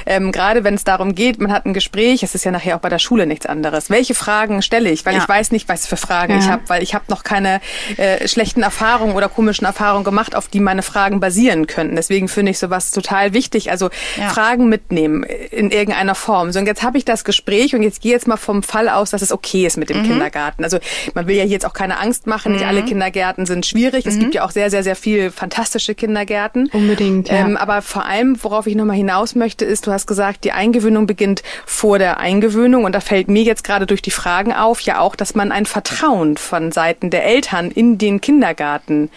ähm, 0.07 0.33
gerade 0.33 0.65
wenn 0.65 0.75
es 0.75 0.85
darum 0.85 1.15
geht, 1.15 1.41
man 1.41 1.53
hat 1.53 1.67
ein 1.67 1.75
Gespräch, 1.75 2.23
es 2.23 2.35
ist 2.35 2.45
ja 2.45 2.51
nachher 2.51 2.77
auch 2.77 2.81
bei 2.81 2.89
der 2.89 2.99
Schule 2.99 3.27
nichts 3.27 3.47
anderes. 3.47 3.91
Welche 3.91 4.15
Fragen 4.15 4.63
stelle 4.63 4.91
ich? 4.91 5.05
Weil 5.05 5.15
ja. 5.15 5.23
ich 5.23 5.29
weiß 5.29 5.51
nicht, 5.51 5.69
was 5.69 5.87
für 5.87 5.97
Fragen 5.97 6.39
ich 6.39 6.49
habe, 6.49 6.63
weil 6.69 6.83
ich 6.83 6.95
habe 6.95 7.05
noch 7.09 7.23
keine 7.23 7.61
äh, 7.97 8.27
schlechten 8.29 8.63
Erfahrungen 8.63 8.84
Erfahrungen 8.85 9.17
oder 9.17 9.31
komischen 9.31 9.65
Erfahrungen 9.65 10.05
gemacht, 10.05 10.37
auf 10.37 10.49
die 10.49 10.61
meine 10.61 10.83
Fragen 10.83 11.19
basieren 11.19 11.67
könnten. 11.67 11.97
Deswegen 11.97 12.29
finde 12.29 12.51
ich 12.51 12.59
sowas 12.59 12.91
total 12.91 13.33
wichtig. 13.33 13.71
Also 13.71 13.89
ja. 14.19 14.29
Fragen 14.29 14.69
mitnehmen 14.69 15.23
in 15.23 15.71
irgendeiner 15.71 16.15
Form. 16.15 16.53
So, 16.53 16.59
und 16.59 16.67
jetzt 16.67 16.83
habe 16.83 16.99
ich 16.99 17.07
das 17.07 17.25
Gespräch 17.25 17.75
und 17.75 17.83
jetzt 17.83 18.03
gehe 18.03 18.13
jetzt 18.13 18.29
mal 18.29 18.37
vom 18.37 18.63
Fall 18.63 18.91
aus, 18.91 19.11
dass 19.11 19.23
es 19.23 19.33
okay 19.33 19.65
ist 19.65 19.79
mit 19.79 19.89
dem 19.89 20.03
mhm. 20.03 20.09
Kindergarten. 20.09 20.65
Also 20.65 20.79
man 21.15 21.27
will 21.27 21.35
ja 21.35 21.45
jetzt 21.45 21.65
auch 21.65 21.73
keine 21.73 21.99
Angst 21.99 22.27
machen. 22.27 22.53
Mhm. 22.53 22.59
Nicht 22.59 22.67
alle 22.67 22.83
Kindergärten 22.83 23.47
sind 23.47 23.65
schwierig. 23.65 24.05
Mhm. 24.05 24.11
Es 24.11 24.19
gibt 24.19 24.35
ja 24.35 24.45
auch 24.45 24.51
sehr, 24.51 24.69
sehr, 24.69 24.83
sehr 24.83 24.97
viel 24.97 25.31
fantastische 25.31 25.95
Kindergärten. 25.95 26.69
Unbedingt. 26.71 27.31
Ja. 27.31 27.37
Ähm, 27.37 27.57
aber 27.57 27.81
vor 27.81 28.05
allem, 28.05 28.37
worauf 28.43 28.67
ich 28.67 28.75
nochmal 28.75 28.97
hinaus 28.97 29.35
möchte, 29.35 29.65
ist, 29.65 29.87
du 29.87 29.93
hast 29.93 30.07
gesagt, 30.07 30.45
die 30.45 30.53
Eingewöhnung 30.53 31.07
beginnt 31.07 31.43
vor 31.65 31.99
der 31.99 32.19
Eingewöhnung. 32.19 32.85
Und 32.85 32.95
da 32.95 33.01
fällt 33.01 33.29
mir 33.29 33.45
jetzt 33.45 33.65
gerade 33.65 33.87
durch 33.87 34.03
die 34.03 34.11
Fragen 34.11 34.53
auf, 34.53 34.81
ja 34.81 35.01
auch, 35.01 35.17
dass 35.17 35.35
man 35.35 35.53
ein 35.53 35.65
Vertrauen 35.65 36.37
von 36.37 36.71
Seiten 36.71 37.09
der 37.09 37.25
Eltern 37.25 37.71
in 37.71 37.97
den 37.97 38.21
Kindergarten 38.21 38.74
Kindergarten 38.75 39.11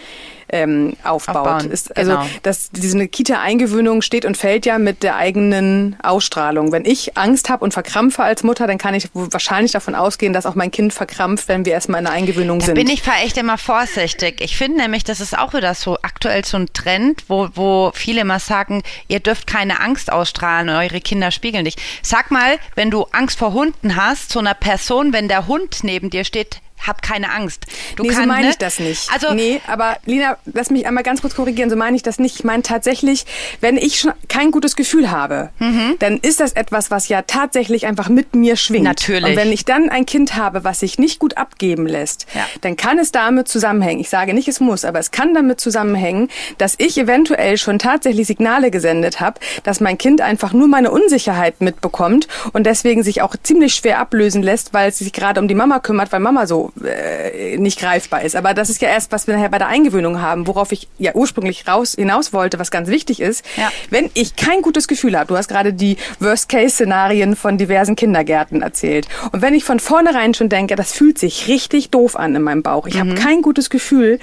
ähm, 0.50 0.94
aufbaut. 1.04 1.36
Aufbauen, 1.36 1.70
ist, 1.70 1.94
also 1.94 2.12
genau. 2.12 2.26
dass 2.42 2.70
diese 2.70 3.06
Kita-Eingewöhnung 3.06 4.00
steht 4.00 4.24
und 4.24 4.38
fällt 4.38 4.64
ja 4.64 4.78
mit 4.78 5.02
der 5.02 5.16
eigenen 5.16 5.98
Ausstrahlung. 6.02 6.72
Wenn 6.72 6.86
ich 6.86 7.18
Angst 7.18 7.50
habe 7.50 7.62
und 7.64 7.74
verkrampfe 7.74 8.22
als 8.22 8.44
Mutter, 8.44 8.66
dann 8.66 8.78
kann 8.78 8.94
ich 8.94 9.10
wahrscheinlich 9.12 9.72
davon 9.72 9.94
ausgehen, 9.94 10.32
dass 10.32 10.46
auch 10.46 10.54
mein 10.54 10.70
Kind 10.70 10.94
verkrampft, 10.94 11.48
wenn 11.48 11.66
wir 11.66 11.74
erstmal 11.74 11.98
in 11.98 12.06
der 12.06 12.14
Eingewöhnung 12.14 12.60
da 12.60 12.66
sind. 12.66 12.76
bin 12.76 12.88
ich 12.88 13.02
echt 13.22 13.36
immer 13.36 13.58
vorsichtig. 13.58 14.40
Ich 14.40 14.56
finde 14.56 14.78
nämlich, 14.78 15.04
das 15.04 15.20
ist 15.20 15.36
auch 15.36 15.52
wieder 15.52 15.74
so 15.74 15.98
aktuell 16.00 16.44
so 16.46 16.56
ein 16.56 16.72
Trend, 16.72 17.24
wo, 17.28 17.48
wo 17.54 17.90
viele 17.94 18.22
immer 18.22 18.38
sagen, 18.38 18.82
ihr 19.08 19.20
dürft 19.20 19.46
keine 19.46 19.80
Angst 19.80 20.10
ausstrahlen, 20.10 20.70
eure 20.70 21.02
Kinder 21.02 21.30
spiegeln 21.30 21.66
dich. 21.66 21.76
Sag 22.02 22.30
mal, 22.30 22.56
wenn 22.74 22.90
du 22.90 23.04
Angst 23.12 23.38
vor 23.38 23.52
Hunden 23.52 23.96
hast, 23.96 24.30
zu 24.30 24.38
einer 24.38 24.54
Person, 24.54 25.12
wenn 25.12 25.28
der 25.28 25.46
Hund 25.46 25.80
neben 25.82 26.08
dir 26.08 26.24
steht, 26.24 26.62
hab 26.86 27.02
keine 27.02 27.32
Angst. 27.32 27.66
Du 27.96 28.02
nee, 28.02 28.08
kannst, 28.08 28.22
so 28.22 28.28
meine 28.28 28.44
ne? 28.44 28.50
ich 28.50 28.58
das 28.58 28.78
nicht. 28.78 29.10
Also, 29.12 29.34
nee, 29.34 29.60
aber 29.66 29.96
Lina, 30.04 30.36
lass 30.52 30.70
mich 30.70 30.86
einmal 30.86 31.02
ganz 31.02 31.20
kurz 31.20 31.34
korrigieren, 31.34 31.70
so 31.70 31.76
meine 31.76 31.96
ich 31.96 32.02
das 32.02 32.18
nicht. 32.18 32.36
Ich 32.36 32.44
meine 32.44 32.62
tatsächlich, 32.62 33.26
wenn 33.60 33.76
ich 33.76 33.98
schon 33.98 34.12
kein 34.28 34.50
gutes 34.50 34.76
Gefühl 34.76 35.10
habe, 35.10 35.50
mhm. 35.58 35.96
dann 35.98 36.18
ist 36.18 36.40
das 36.40 36.52
etwas, 36.52 36.90
was 36.90 37.08
ja 37.08 37.22
tatsächlich 37.22 37.86
einfach 37.86 38.08
mit 38.08 38.34
mir 38.34 38.56
schwingt. 38.56 38.84
Natürlich. 38.84 39.30
Und 39.30 39.36
wenn 39.36 39.52
ich 39.52 39.64
dann 39.64 39.88
ein 39.88 40.06
Kind 40.06 40.36
habe, 40.36 40.64
was 40.64 40.80
sich 40.80 40.98
nicht 40.98 41.18
gut 41.18 41.36
abgeben 41.36 41.86
lässt, 41.86 42.26
ja. 42.34 42.46
dann 42.60 42.76
kann 42.76 42.98
es 42.98 43.12
damit 43.12 43.48
zusammenhängen. 43.48 44.00
Ich 44.00 44.08
sage 44.08 44.34
nicht, 44.34 44.48
es 44.48 44.60
muss, 44.60 44.84
aber 44.84 44.98
es 44.98 45.10
kann 45.10 45.34
damit 45.34 45.60
zusammenhängen, 45.60 46.28
dass 46.58 46.74
ich 46.78 46.98
eventuell 46.98 47.58
schon 47.58 47.78
tatsächlich 47.78 48.26
Signale 48.26 48.70
gesendet 48.70 49.20
habe, 49.20 49.40
dass 49.62 49.80
mein 49.80 49.98
Kind 49.98 50.20
einfach 50.20 50.52
nur 50.52 50.68
meine 50.68 50.90
Unsicherheit 50.90 51.60
mitbekommt 51.60 52.28
und 52.52 52.64
deswegen 52.64 53.02
sich 53.02 53.22
auch 53.22 53.34
ziemlich 53.42 53.74
schwer 53.74 53.98
ablösen 53.98 54.42
lässt, 54.42 54.74
weil 54.74 54.88
es 54.90 54.98
sich 54.98 55.12
gerade 55.12 55.40
um 55.40 55.48
die 55.48 55.54
Mama 55.54 55.80
kümmert, 55.80 56.12
weil 56.12 56.20
Mama 56.20 56.46
so 56.46 56.67
äh, 56.84 57.56
nicht 57.56 57.78
greifbar 57.78 58.22
ist. 58.22 58.36
Aber 58.36 58.54
das 58.54 58.70
ist 58.70 58.80
ja 58.80 58.88
erst, 58.88 59.12
was 59.12 59.26
wir 59.26 59.34
nachher 59.34 59.48
bei 59.48 59.58
der 59.58 59.68
Eingewöhnung 59.68 60.20
haben, 60.20 60.46
worauf 60.46 60.72
ich 60.72 60.88
ja 60.98 61.12
ursprünglich 61.14 61.66
raus 61.66 61.94
hinaus 61.98 62.32
wollte, 62.32 62.58
was 62.58 62.70
ganz 62.70 62.88
wichtig 62.88 63.20
ist. 63.20 63.44
Ja. 63.56 63.70
Wenn 63.90 64.10
ich 64.14 64.36
kein 64.36 64.62
gutes 64.62 64.88
Gefühl 64.88 65.18
habe, 65.18 65.26
du 65.26 65.36
hast 65.36 65.48
gerade 65.48 65.72
die 65.72 65.96
Worst-Case-Szenarien 66.20 67.36
von 67.36 67.58
diversen 67.58 67.96
Kindergärten 67.96 68.62
erzählt. 68.62 69.08
Und 69.32 69.42
wenn 69.42 69.54
ich 69.54 69.64
von 69.64 69.80
vornherein 69.80 70.34
schon 70.34 70.48
denke, 70.48 70.76
das 70.76 70.92
fühlt 70.92 71.18
sich 71.18 71.48
richtig 71.48 71.90
doof 71.90 72.16
an 72.16 72.34
in 72.34 72.42
meinem 72.42 72.62
Bauch, 72.62 72.86
ich 72.86 72.94
mhm. 72.94 73.00
habe 73.00 73.14
kein 73.14 73.42
gutes 73.42 73.70
Gefühl, 73.70 74.18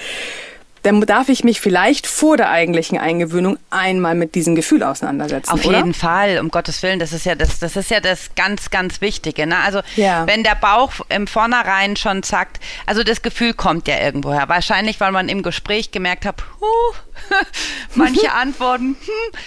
dann 0.85 1.01
darf 1.01 1.29
ich 1.29 1.43
mich 1.43 1.59
vielleicht 1.59 2.05
vor 2.05 2.37
der 2.37 2.49
eigentlichen 2.49 2.99
Eingewöhnung 2.99 3.57
einmal 3.71 4.13
mit 4.13 4.35
diesem 4.35 4.55
Gefühl 4.55 4.83
auseinandersetzen. 4.83 5.51
Auf 5.51 5.65
oder? 5.65 5.77
jeden 5.77 5.95
Fall, 5.95 6.37
um 6.37 6.49
Gottes 6.49 6.83
Willen, 6.83 6.99
das 6.99 7.11
ist 7.11 7.25
ja 7.25 7.33
das, 7.33 7.57
das 7.57 7.75
ist 7.75 7.89
ja 7.89 7.99
das 7.99 8.35
ganz, 8.35 8.69
ganz 8.69 9.01
Wichtige. 9.01 9.47
Ne? 9.47 9.57
Also 9.57 9.81
ja. 9.95 10.27
wenn 10.27 10.43
der 10.43 10.53
Bauch 10.53 10.91
im 11.09 11.25
Vornherein 11.25 11.95
schon 11.95 12.21
sagt, 12.21 12.59
also 12.85 13.03
das 13.03 13.23
Gefühl 13.23 13.55
kommt 13.55 13.87
ja 13.87 13.99
irgendwoher. 13.99 14.47
Wahrscheinlich, 14.47 14.99
weil 14.99 15.11
man 15.11 15.27
im 15.27 15.41
Gespräch 15.41 15.89
gemerkt 15.89 16.23
hat, 16.23 16.43
huh, 16.61 16.95
manche 17.95 18.31
Antworten, 18.31 18.95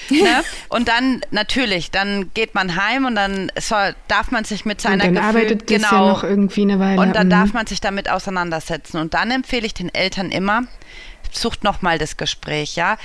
hm, 0.08 0.18
ne? 0.22 0.44
und 0.68 0.88
dann 0.88 1.20
natürlich, 1.30 1.90
dann 1.90 2.30
geht 2.34 2.54
man 2.54 2.76
heim 2.76 3.04
und 3.04 3.14
dann 3.14 3.52
soll, 3.58 3.94
darf 4.08 4.30
man 4.30 4.44
sich 4.44 4.64
mit 4.64 4.80
seiner 4.80 5.04
und 5.04 5.14
dann 5.14 5.14
Gefühl, 5.14 5.28
arbeitet 5.28 5.62
das 5.62 5.76
genau, 5.76 6.06
ja 6.06 6.12
noch 6.12 6.24
irgendwie 6.24 6.62
eine 6.62 6.78
Weile. 6.78 7.00
Und 7.00 7.14
dann 7.14 7.26
mhm. 7.26 7.30
darf 7.30 7.52
man 7.52 7.66
sich 7.66 7.80
damit 7.80 8.10
auseinandersetzen. 8.10 8.98
Und 8.98 9.14
dann 9.14 9.30
empfehle 9.30 9.66
ich 9.66 9.74
den 9.74 9.92
Eltern 9.94 10.30
immer, 10.30 10.64
sucht 11.32 11.64
nochmal 11.64 11.98
das 11.98 12.16
Gespräch, 12.16 12.76
ja. 12.76 12.96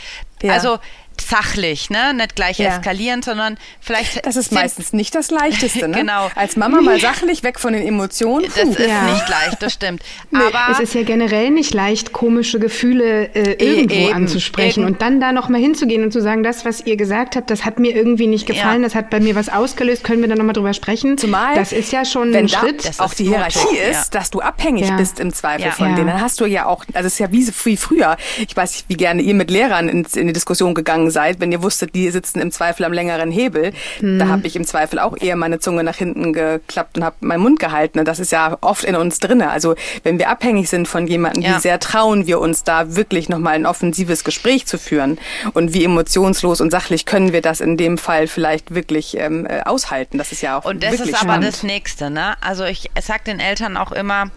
ja. 0.41 0.53
Also 0.53 0.79
sachlich, 1.21 1.89
ne? 1.89 2.13
Nicht 2.13 2.35
gleich 2.35 2.59
ja. 2.59 2.77
eskalieren, 2.77 3.21
sondern 3.21 3.57
vielleicht. 3.79 4.25
Das 4.25 4.35
ist 4.35 4.51
meistens 4.51 4.93
nicht 4.93 5.15
das 5.15 5.31
Leichteste, 5.31 5.87
ne? 5.87 5.97
genau. 5.97 6.29
Als 6.35 6.55
Mama 6.55 6.81
mal 6.81 6.99
sachlich 6.99 7.43
weg 7.43 7.59
von 7.59 7.73
den 7.73 7.85
Emotionen. 7.85 8.45
Puh. 8.45 8.51
Das 8.55 8.79
ist 8.79 8.87
ja. 8.87 9.03
nicht 9.03 9.27
leicht, 9.29 9.61
das 9.61 9.73
stimmt. 9.73 10.01
Nee. 10.31 10.39
Aber 10.39 10.71
es 10.71 10.79
ist 10.79 10.93
ja 10.93 11.03
generell 11.03 11.49
nicht 11.49 11.73
leicht, 11.73 12.13
komische 12.13 12.59
Gefühle 12.59 13.33
äh, 13.33 13.53
e- 13.53 13.75
irgendwo 13.75 13.95
eben, 13.95 14.13
anzusprechen 14.13 14.81
eben. 14.81 14.91
und 14.93 15.01
dann 15.01 15.19
da 15.19 15.31
nochmal 15.31 15.61
hinzugehen 15.61 16.03
und 16.03 16.11
zu 16.11 16.21
sagen, 16.21 16.43
das, 16.43 16.65
was 16.65 16.85
ihr 16.85 16.97
gesagt 16.97 17.35
habt, 17.35 17.49
das 17.49 17.65
hat 17.65 17.79
mir 17.79 17.95
irgendwie 17.95 18.27
nicht 18.27 18.45
gefallen, 18.45 18.81
ja. 18.81 18.87
das 18.87 18.95
hat 18.95 19.09
bei 19.09 19.19
mir 19.19 19.35
was 19.35 19.49
ausgelöst, 19.49 20.03
können 20.03 20.21
wir 20.21 20.29
da 20.29 20.35
nochmal 20.35 20.53
drüber 20.53 20.73
sprechen? 20.73 21.17
Zumal. 21.17 21.55
Das 21.55 21.71
ist 21.71 21.91
ja 21.91 22.05
schon 22.05 22.33
ein 22.35 22.49
Schritt. 22.49 22.85
Das 22.85 22.99
auch 22.99 23.13
die 23.13 23.25
Hierarchie 23.25 23.77
ist, 23.89 24.15
dass 24.15 24.31
du 24.31 24.41
abhängig 24.41 24.89
bist 24.97 25.19
im 25.19 25.33
Zweifel 25.33 25.71
von 25.71 25.95
denen. 25.95 26.07
Dann 26.07 26.21
hast 26.21 26.39
du 26.39 26.45
ja 26.45 26.65
auch, 26.65 26.85
also 26.93 27.07
es 27.07 27.13
ist 27.13 27.19
ja 27.19 27.31
wie, 27.31 27.47
wie 27.47 27.77
früher. 27.77 28.17
Ich 28.47 28.55
weiß 28.55 28.73
nicht, 28.73 28.89
wie 28.89 28.97
gerne 28.97 29.21
ihr 29.21 29.33
mit 29.33 29.49
Lehrern 29.49 29.89
in, 29.89 30.05
in 30.15 30.27
die 30.27 30.33
Diskussion 30.33 30.73
gegangen 30.73 31.02
umgegangen 31.03 31.11
seid, 31.11 31.39
wenn 31.39 31.51
ihr 31.51 31.63
wusstet, 31.63 31.95
die 31.95 32.09
sitzen 32.09 32.39
im 32.39 32.51
Zweifel 32.51 32.85
am 32.85 32.93
längeren 32.93 33.31
Hebel. 33.31 33.73
Mhm. 34.01 34.19
Da 34.19 34.27
habe 34.27 34.47
ich 34.47 34.55
im 34.55 34.65
Zweifel 34.65 34.99
auch 34.99 35.17
eher 35.17 35.35
meine 35.35 35.59
Zunge 35.59 35.83
nach 35.83 35.95
hinten 35.95 36.33
geklappt 36.33 36.97
und 36.97 37.03
habe 37.03 37.15
meinen 37.21 37.41
Mund 37.41 37.59
gehalten. 37.59 37.99
Und 37.99 38.07
das 38.07 38.19
ist 38.19 38.31
ja 38.31 38.57
oft 38.61 38.83
in 38.83 38.95
uns 38.95 39.19
drinne. 39.19 39.49
Also 39.49 39.75
wenn 40.03 40.19
wir 40.19 40.29
abhängig 40.29 40.69
sind 40.69 40.87
von 40.87 41.07
jemandem, 41.07 41.43
ja. 41.43 41.55
wie 41.55 41.61
sehr 41.61 41.79
trauen 41.79 42.27
wir 42.27 42.39
uns 42.39 42.63
da 42.63 42.95
wirklich 42.95 43.29
nochmal 43.29 43.55
ein 43.55 43.65
offensives 43.65 44.23
Gespräch 44.23 44.65
zu 44.65 44.77
führen 44.77 45.17
und 45.53 45.73
wie 45.73 45.83
emotionslos 45.83 46.61
und 46.61 46.71
sachlich 46.71 47.05
können 47.05 47.33
wir 47.33 47.41
das 47.41 47.61
in 47.61 47.77
dem 47.77 47.97
Fall 47.97 48.27
vielleicht 48.27 48.73
wirklich 48.73 49.17
ähm, 49.17 49.45
äh, 49.45 49.61
aushalten. 49.63 50.17
Das 50.17 50.31
ist 50.31 50.41
ja 50.41 50.57
auch 50.57 50.65
Und 50.65 50.83
das 50.83 50.93
ist 50.95 51.13
aber 51.13 51.17
spannend. 51.17 51.47
das 51.47 51.63
Nächste. 51.63 52.09
Ne? 52.09 52.35
Also 52.41 52.63
ich 52.65 52.89
sage 53.01 53.23
den 53.25 53.39
Eltern 53.39 53.77
auch 53.77 53.91
immer, 53.91 54.31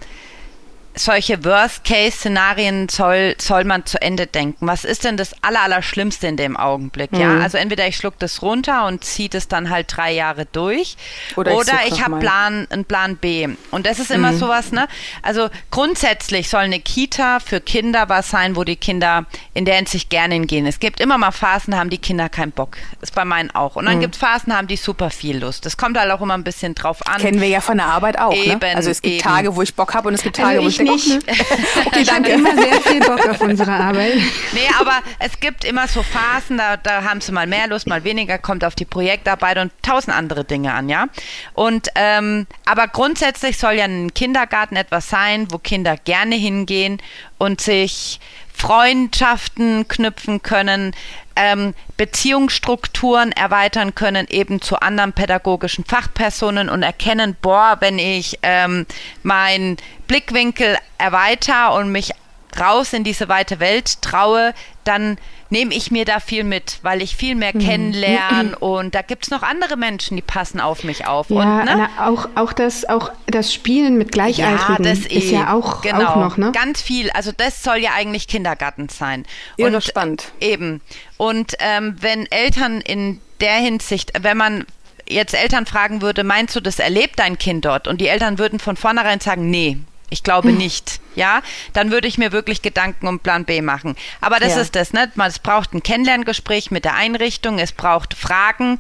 solche 0.99 1.45
Worst-Case-Szenarien 1.45 2.89
soll, 2.89 3.37
soll 3.39 3.65
man 3.65 3.85
zu 3.87 4.01
Ende 4.01 4.27
denken. 4.27 4.67
Was 4.67 4.85
ist 4.85 5.05
denn 5.05 5.17
das 5.17 5.35
Allerallerschlimmste 5.43 6.27
in 6.27 6.37
dem 6.37 6.57
Augenblick? 6.57 7.13
Mhm. 7.13 7.21
Ja, 7.21 7.39
also 7.39 7.59
entweder 7.59 7.87
ich 7.87 7.97
schluck 7.97 8.19
das 8.19 8.43
runter 8.43 8.87
und 8.87 9.05
ziehe 9.05 9.29
das 9.29 9.49
dann 9.49 9.71
halt 9.71 9.95
drei 9.95 10.13
Jahre 10.13 10.47
durch, 10.47 10.97
oder, 11.37 11.55
oder 11.55 11.75
ich, 11.87 11.95
ich 11.95 12.05
habe 12.05 12.19
Plan, 12.19 12.67
einen 12.71 12.85
Plan 12.85 13.17
B. 13.17 13.49
Und 13.71 13.87
das 13.87 13.99
ist 13.99 14.11
immer 14.11 14.33
mhm. 14.33 14.39
sowas, 14.39 14.73
ne? 14.73 14.89
Also 15.23 15.51
grundsätzlich 15.71 16.49
soll 16.49 16.63
eine 16.63 16.81
Kita 16.81 17.41
für 17.41 17.61
Kinder 17.61 18.09
was 18.09 18.31
sein, 18.31 18.57
wo 18.57 18.65
die 18.65 18.77
Kinder 18.77 19.27
in 19.55 19.65
der 19.65 19.77
Hinsicht 19.77 20.09
gerne 20.11 20.35
hingehen. 20.35 20.67
Es 20.67 20.81
gibt 20.81 21.01
immer 21.01 21.19
mal 21.19 21.33
Phasen, 21.33 21.73
da 21.73 21.79
haben 21.79 21.91
die 21.91 21.99
Kinder 21.99 22.29
keinen 22.29 22.53
Bock. 22.53 22.79
Ist 23.03 23.15
bei 23.15 23.25
meinen 23.25 23.51
auch. 23.51 23.77
Und 23.77 23.85
dann 23.85 23.97
mhm. 23.97 24.01
gibt 24.01 24.15
es 24.15 24.21
Phasen, 24.21 24.51
da 24.51 24.57
haben 24.57 24.69
die 24.69 24.77
super 24.77 25.11
viel 25.11 25.39
Lust. 25.39 25.67
Das 25.67 25.77
kommt 25.77 25.99
halt 25.99 26.11
auch 26.11 26.23
immer 26.23 26.35
ein 26.35 26.45
bisschen 26.45 26.75
drauf 26.75 27.07
an. 27.07 27.21
Kennen 27.21 27.41
wir 27.41 27.49
ja 27.49 27.61
von 27.61 27.77
der 27.77 27.87
Arbeit 27.87 28.19
auch. 28.19 28.33
Eben, 28.33 28.59
ne? 28.59 28.77
Also 28.77 28.91
es 28.91 29.03
gibt 29.03 29.17
eben. 29.17 29.23
Tage, 29.23 29.55
wo 29.57 29.63
ich 29.63 29.75
Bock 29.75 29.95
habe 29.95 30.09
und 30.09 30.15
es 30.15 30.23
gibt 30.23 30.37
Tage, 30.37 30.59
also 30.59 30.65
wo 30.65 30.69
ich 30.69 30.86
nicht. 30.93 31.29
okay, 31.87 32.01
ich 32.03 32.13
habe 32.13 32.29
immer 32.29 32.55
sehr 32.55 32.81
viel 32.81 33.01
Bock 33.01 33.29
auf 33.29 33.41
unsere 33.41 33.73
Arbeit. 33.73 34.15
Nee, 34.53 34.69
aber 34.79 35.03
es 35.19 35.39
gibt 35.41 35.65
immer 35.65 35.87
so 35.87 36.03
Phasen, 36.03 36.57
da, 36.59 36.77
da 36.77 37.05
haben 37.05 37.21
sie 37.21 37.33
mal 37.33 37.47
mehr 37.47 37.67
Lust, 37.67 37.87
mal 37.87 38.05
weniger, 38.05 38.39
kommt 38.39 38.65
auf 38.65 38.75
die 38.75 38.85
Projektarbeit 38.85 39.59
und 39.59 39.73
tausend 39.83 40.17
andere 40.17 40.45
Dinge 40.45 40.73
an, 40.73 40.89
ja. 40.89 41.07
Und 41.53 41.89
ähm, 41.95 42.47
aber 42.65 42.89
grundsätzlich 42.89 43.59
soll 43.59 43.75
ja 43.75 43.85
ein 43.85 44.15
Kindergarten 44.15 44.77
etwas 44.77 45.11
sein, 45.11 45.49
wo 45.51 45.59
Kinder 45.59 45.97
gerne 45.97 46.37
hingehen 46.37 47.03
und 47.39 47.61
sich 47.61 48.21
Freundschaften 48.57 49.87
knüpfen 49.87 50.43
können, 50.43 50.95
ähm, 51.37 51.75
Beziehungsstrukturen 51.99 53.33
erweitern 53.33 53.95
können, 53.95 54.27
eben 54.31 54.63
zu 54.63 54.81
anderen 54.81 55.13
pädagogischen 55.13 55.85
Fachpersonen 55.85 56.71
und 56.71 56.83
erkennen, 56.83 57.37
boah, 57.43 57.77
wenn 57.81 57.99
ich 57.99 58.39
ähm, 58.43 58.87
meinen 59.23 59.77
Blickwinkel 60.09 60.79
erweitere 60.97 61.77
und 61.79 61.93
mich 61.93 62.13
raus 62.61 62.93
in 62.93 63.05
diese 63.05 63.29
weite 63.29 63.61
Welt 63.61 64.03
traue, 64.03 64.55
dann 64.85 65.19
nehme 65.51 65.75
ich 65.75 65.91
mir 65.91 66.05
da 66.05 66.21
viel 66.21 66.45
mit, 66.45 66.79
weil 66.83 67.03
ich 67.03 67.17
viel 67.17 67.35
mehr 67.35 67.53
mhm. 67.55 67.61
kennenlerne 67.61 68.59
und 68.59 68.95
da 68.95 69.03
gibt 69.03 69.25
es 69.25 69.31
noch 69.31 69.43
andere 69.43 69.77
Menschen, 69.77 70.17
die 70.17 70.23
passen 70.23 70.61
auf 70.61 70.85
mich 70.85 71.07
auf. 71.07 71.31
Ja, 71.31 71.61
und, 71.61 71.65
ne? 71.65 71.89
auch, 72.01 72.29
auch, 72.35 72.53
das, 72.53 72.89
auch 72.89 73.11
das 73.27 73.53
Spielen 73.53 73.97
mit 73.97 74.13
Gleichaltrigen 74.13 74.85
ja, 74.85 74.93
ist 74.93 75.11
eh, 75.11 75.31
ja 75.31 75.53
auch, 75.53 75.83
genau, 75.83 76.05
auch 76.05 76.17
noch, 76.17 76.37
ne? 76.37 76.53
Ganz 76.53 76.83
viel. 76.83 77.11
Also 77.11 77.33
das 77.37 77.63
soll 77.63 77.77
ja 77.77 77.91
eigentlich 77.95 78.29
Kindergarten 78.29 78.89
sein. 78.89 79.25
Irre 79.57 79.77
und 79.77 79.85
spannend. 79.85 80.33
Eben. 80.41 80.81
Und 81.17 81.55
ähm, 81.61 81.97
wenn 82.01 82.27
Eltern 82.31 82.81
in 82.81 83.21
der 83.41 83.55
Hinsicht, 83.55 84.13
wenn 84.21 84.37
man 84.37 84.67
jetzt 85.09 85.35
Eltern 85.35 85.67
fragen 85.67 86.03
würde, 86.03 86.25
meinst 86.25 86.57
du, 86.57 86.61
das 86.61 86.79
erlebt 86.79 87.19
dein 87.19 87.39
Kind 87.39 87.65
dort? 87.65 87.87
Und 87.87 88.01
die 88.01 88.09
Eltern 88.09 88.39
würden 88.39 88.59
von 88.59 88.77
vornherein 88.77 89.21
sagen, 89.21 89.51
nee, 89.51 89.79
ich 90.11 90.23
glaube 90.23 90.49
hm. 90.49 90.57
nicht. 90.57 91.01
Ja, 91.15 91.43
dann 91.73 91.91
würde 91.91 92.09
ich 92.09 92.19
mir 92.19 92.33
wirklich 92.33 92.63
Gedanken 92.63 93.07
um 93.07 93.19
Plan 93.19 93.45
B 93.45 93.63
machen. 93.63 93.97
Aber 94.21 94.39
das 94.39 94.55
ja. 94.55 94.61
ist 94.61 94.77
das, 94.77 94.93
ne? 94.93 95.11
Es 95.27 95.39
braucht 95.39 95.73
ein 95.73 95.83
Kennenlerngespräch 95.83 96.71
mit 96.71 96.85
der 96.85 96.95
Einrichtung, 96.95 97.59
es 97.59 97.73
braucht 97.73 98.15
Fragen, 98.15 98.79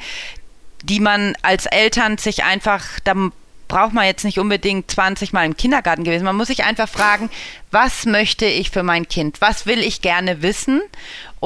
die 0.82 1.00
man 1.00 1.34
als 1.42 1.66
Eltern 1.66 2.18
sich 2.18 2.44
einfach, 2.44 2.84
da 3.04 3.14
braucht 3.68 3.92
man 3.92 4.04
jetzt 4.04 4.24
nicht 4.24 4.38
unbedingt 4.38 4.90
20 4.90 5.32
Mal 5.32 5.44
im 5.44 5.56
Kindergarten 5.56 6.04
gewesen. 6.04 6.24
Man 6.24 6.36
muss 6.36 6.46
sich 6.48 6.64
einfach 6.64 6.88
fragen, 6.88 7.30
was 7.70 8.06
möchte 8.06 8.46
ich 8.46 8.70
für 8.70 8.82
mein 8.82 9.08
Kind? 9.08 9.40
Was 9.40 9.66
will 9.66 9.80
ich 9.80 10.02
gerne 10.02 10.42
wissen? 10.42 10.82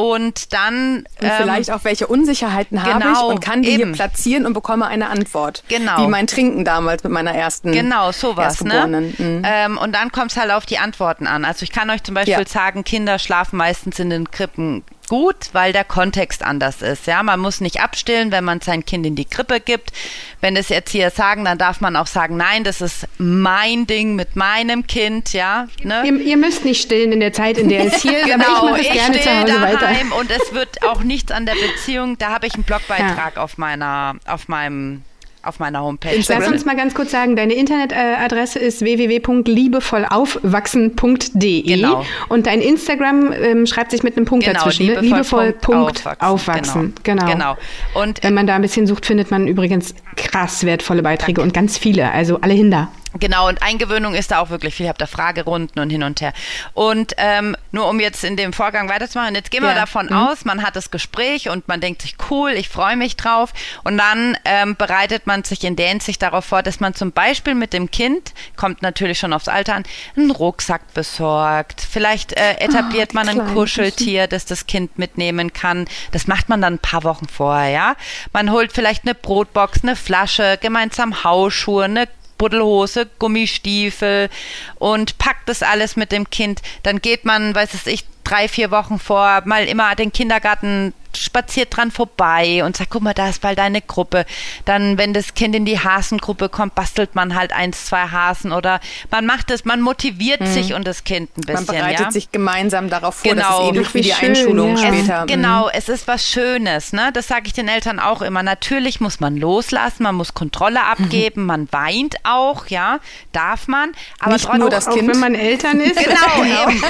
Und 0.00 0.54
dann. 0.54 0.96
Und 0.96 1.06
ähm, 1.20 1.30
vielleicht 1.36 1.70
auch, 1.70 1.84
welche 1.84 2.06
Unsicherheiten 2.06 2.78
genau, 2.78 2.90
habe 2.90 3.00
ich 3.00 3.06
genau, 3.06 3.28
und 3.28 3.40
kann 3.40 3.62
die 3.62 3.70
eben. 3.70 3.84
hier 3.84 3.92
platzieren 3.92 4.46
und 4.46 4.54
bekomme 4.54 4.86
eine 4.86 5.10
Antwort. 5.10 5.62
Genau. 5.68 5.98
Wie 5.98 6.06
mein 6.06 6.26
Trinken 6.26 6.64
damals 6.64 7.04
mit 7.04 7.12
meiner 7.12 7.34
ersten. 7.34 7.72
Genau, 7.72 8.10
sowas. 8.12 8.64
Ne? 8.64 9.12
Mhm. 9.18 9.42
Ähm, 9.44 9.76
und 9.76 9.94
dann 9.94 10.10
kommt 10.10 10.30
es 10.30 10.38
halt 10.38 10.50
auf 10.52 10.64
die 10.64 10.78
Antworten 10.78 11.26
an. 11.26 11.44
Also 11.44 11.64
ich 11.64 11.72
kann 11.72 11.90
euch 11.90 12.02
zum 12.02 12.14
Beispiel 12.14 12.32
ja. 12.32 12.46
sagen, 12.46 12.82
Kinder 12.82 13.18
schlafen 13.18 13.58
meistens 13.58 13.98
in 13.98 14.08
den 14.08 14.30
Krippen 14.30 14.84
gut, 15.10 15.50
weil 15.52 15.72
der 15.72 15.82
Kontext 15.82 16.44
anders 16.44 16.82
ist. 16.82 17.08
Ja, 17.08 17.24
man 17.24 17.40
muss 17.40 17.60
nicht 17.60 17.82
abstillen, 17.82 18.30
wenn 18.30 18.44
man 18.44 18.60
sein 18.60 18.84
Kind 18.84 19.04
in 19.04 19.16
die 19.16 19.24
Krippe 19.24 19.58
gibt. 19.58 19.90
Wenn 20.40 20.54
es 20.54 20.70
Erzieher 20.70 21.10
sagen, 21.10 21.44
dann 21.44 21.58
darf 21.58 21.80
man 21.80 21.96
auch 21.96 22.06
sagen, 22.06 22.36
nein, 22.36 22.62
das 22.62 22.80
ist 22.80 23.08
mein 23.18 23.88
Ding 23.88 24.14
mit 24.14 24.36
meinem 24.36 24.86
Kind. 24.86 25.32
Ja, 25.32 25.66
ne? 25.82 26.04
ihr, 26.06 26.14
ihr 26.14 26.36
müsst 26.36 26.64
nicht 26.64 26.80
stillen 26.80 27.10
in 27.10 27.18
der 27.18 27.32
Zeit, 27.32 27.58
in 27.58 27.68
der 27.68 27.86
es 27.86 28.02
hier 28.02 28.18
ist. 28.20 28.26
genau, 28.26 28.76
ich, 28.76 28.88
ich 28.88 29.02
still 29.02 29.46
daheim 29.46 30.12
und 30.12 30.30
es 30.30 30.54
wird 30.54 30.84
auch 30.84 31.02
nichts 31.02 31.32
an 31.32 31.44
der 31.44 31.54
Beziehung. 31.54 32.16
Da 32.16 32.30
habe 32.30 32.46
ich 32.46 32.54
einen 32.54 32.62
Blogbeitrag 32.62 33.34
ja. 33.34 33.42
auf 33.42 33.58
meiner, 33.58 34.14
auf 34.26 34.46
meinem 34.46 35.02
auf 35.42 35.58
meiner 35.58 35.82
Homepage. 35.82 36.14
Instagram. 36.14 36.42
Lass 36.42 36.52
uns 36.52 36.64
mal 36.64 36.76
ganz 36.76 36.94
kurz 36.94 37.10
sagen, 37.10 37.36
deine 37.36 37.52
Internetadresse 37.54 38.58
ist 38.58 38.80
www.liebevollaufwachsen.de. 38.82 41.62
Genau. 41.62 42.04
Und 42.28 42.46
dein 42.46 42.60
Instagram 42.60 43.32
ähm, 43.32 43.66
schreibt 43.66 43.90
sich 43.90 44.02
mit 44.02 44.16
einem 44.16 44.26
Punkt 44.26 44.44
genau, 44.44 44.64
dazwischen. 44.64 44.86
Ne? 44.86 45.00
Liebevoll, 45.00 45.54
Aufwachsen. 46.18 46.94
Genau. 47.02 47.26
genau. 47.26 47.56
Und 47.94 48.22
wenn 48.22 48.34
man 48.34 48.46
da 48.46 48.56
ein 48.56 48.62
bisschen 48.62 48.86
sucht, 48.86 49.06
findet 49.06 49.30
man 49.30 49.46
übrigens 49.46 49.94
krass 50.16 50.64
wertvolle 50.64 51.02
Beiträge 51.02 51.34
Danke. 51.34 51.48
und 51.48 51.54
ganz 51.54 51.78
viele. 51.78 52.10
Also 52.12 52.40
alle 52.40 52.54
hinter. 52.54 52.88
Genau, 53.18 53.48
und 53.48 53.60
Eingewöhnung 53.62 54.14
ist 54.14 54.30
da 54.30 54.38
auch 54.38 54.50
wirklich 54.50 54.74
viel. 54.74 54.84
Ich 54.84 54.88
habe 54.88 54.98
da 54.98 55.06
Fragerunden 55.06 55.82
und 55.82 55.90
hin 55.90 56.04
und 56.04 56.20
her. 56.20 56.32
Und 56.74 57.14
ähm, 57.16 57.56
nur 57.72 57.88
um 57.88 57.98
jetzt 57.98 58.22
in 58.22 58.36
dem 58.36 58.52
Vorgang 58.52 58.88
weiterzumachen, 58.88 59.34
jetzt 59.34 59.50
gehen 59.50 59.62
wir 59.62 59.70
ja. 59.70 59.74
davon 59.74 60.06
mhm. 60.06 60.12
aus, 60.12 60.44
man 60.44 60.62
hat 60.62 60.76
das 60.76 60.92
Gespräch 60.92 61.48
und 61.48 61.66
man 61.66 61.80
denkt 61.80 62.02
sich, 62.02 62.16
cool, 62.30 62.52
ich 62.52 62.68
freue 62.68 62.96
mich 62.96 63.16
drauf. 63.16 63.52
Und 63.82 63.98
dann 63.98 64.36
ähm, 64.44 64.76
bereitet 64.76 65.26
man 65.26 65.42
sich 65.42 65.64
in 65.64 65.74
der 65.74 65.88
Hinsicht 65.88 66.22
darauf 66.22 66.44
vor, 66.44 66.62
dass 66.62 66.78
man 66.78 66.94
zum 66.94 67.10
Beispiel 67.10 67.56
mit 67.56 67.72
dem 67.72 67.90
Kind, 67.90 68.32
kommt 68.56 68.82
natürlich 68.82 69.18
schon 69.18 69.32
aufs 69.32 69.48
Alter 69.48 69.74
an, 69.74 69.82
einen 70.16 70.30
Rucksack 70.30 70.94
besorgt. 70.94 71.80
Vielleicht 71.80 72.32
äh, 72.34 72.58
etabliert 72.58 73.10
oh, 73.12 73.16
man 73.16 73.28
ein 73.28 73.54
Kuscheltier, 73.54 74.28
das 74.28 74.44
das 74.44 74.66
Kind 74.66 74.98
mitnehmen 74.98 75.52
kann. 75.52 75.86
Das 76.12 76.28
macht 76.28 76.48
man 76.48 76.60
dann 76.60 76.74
ein 76.74 76.78
paar 76.78 77.02
Wochen 77.02 77.26
vorher, 77.26 77.70
ja. 77.70 77.96
Man 78.32 78.52
holt 78.52 78.72
vielleicht 78.72 79.04
eine 79.04 79.16
Brotbox, 79.16 79.82
eine 79.82 79.96
Flasche, 79.96 80.58
gemeinsam 80.60 81.24
Hausschuhe, 81.24 81.84
eine 81.84 82.08
Buddelhose, 82.40 83.06
Gummistiefel 83.18 84.30
und 84.76 85.18
packt 85.18 85.46
das 85.50 85.62
alles 85.62 85.94
mit 85.96 86.10
dem 86.10 86.30
Kind. 86.30 86.62
Dann 86.82 87.02
geht 87.02 87.26
man, 87.26 87.54
weiß 87.54 87.74
es 87.74 87.86
ich, 87.86 88.06
drei, 88.24 88.48
vier 88.48 88.70
Wochen 88.70 88.98
vor, 88.98 89.42
mal 89.44 89.66
immer 89.66 89.94
den 89.94 90.10
Kindergarten 90.10 90.94
spaziert 91.16 91.76
dran 91.76 91.90
vorbei 91.90 92.62
und 92.64 92.76
sagt, 92.76 92.90
guck 92.90 93.02
mal, 93.02 93.14
da 93.14 93.28
ist 93.28 93.40
bald 93.40 93.58
eine 93.58 93.82
Gruppe. 93.82 94.24
Dann, 94.64 94.98
wenn 94.98 95.12
das 95.12 95.34
Kind 95.34 95.54
in 95.54 95.64
die 95.64 95.78
Hasengruppe 95.78 96.48
kommt, 96.48 96.74
bastelt 96.74 97.14
man 97.14 97.34
halt 97.34 97.52
eins, 97.52 97.86
zwei 97.86 98.08
Hasen 98.08 98.52
oder 98.52 98.80
man 99.10 99.26
macht 99.26 99.50
es, 99.50 99.64
man 99.64 99.80
motiviert 99.80 100.40
mhm. 100.40 100.46
sich 100.46 100.74
und 100.74 100.86
das 100.86 101.04
Kind 101.04 101.30
ein 101.36 101.42
bisschen. 101.42 101.66
Man 101.66 101.76
bereitet 101.76 102.00
ja? 102.00 102.10
sich 102.10 102.30
gemeinsam 102.32 102.90
darauf 102.90 103.16
vor, 103.16 103.30
genau. 103.32 103.42
das 103.42 103.60
ist 103.60 103.68
ähnlich 103.68 103.94
wie 103.94 104.00
die 104.02 104.12
schön, 104.12 104.28
Einschulung 104.30 104.76
ja. 104.76 104.86
später. 104.86 105.20
Es, 105.22 105.26
genau, 105.26 105.64
mhm. 105.64 105.70
es 105.74 105.88
ist 105.88 106.08
was 106.08 106.28
Schönes, 106.28 106.92
ne? 106.92 107.10
Das 107.12 107.28
sage 107.28 107.42
ich 107.46 107.52
den 107.52 107.68
Eltern 107.68 107.98
auch 107.98 108.22
immer. 108.22 108.42
Natürlich 108.42 109.00
muss 109.00 109.20
man 109.20 109.36
loslassen, 109.36 110.02
man 110.04 110.14
muss 110.14 110.34
Kontrolle 110.34 110.84
abgeben, 110.84 111.42
mhm. 111.42 111.46
man 111.46 111.68
weint 111.72 112.16
auch, 112.24 112.66
ja, 112.68 113.00
darf 113.32 113.68
man. 113.68 113.92
Aber 114.18 114.32
Nicht 114.32 114.52
nur 114.54 114.70
das 114.70 114.86
Kind. 114.86 115.08
Auch 115.10 115.14
wenn 115.14 115.20
man 115.20 115.34
Eltern 115.34 115.80
ist. 115.80 115.96
genau, 115.96 116.42
genau. 116.42 116.68
eben. 116.68 116.82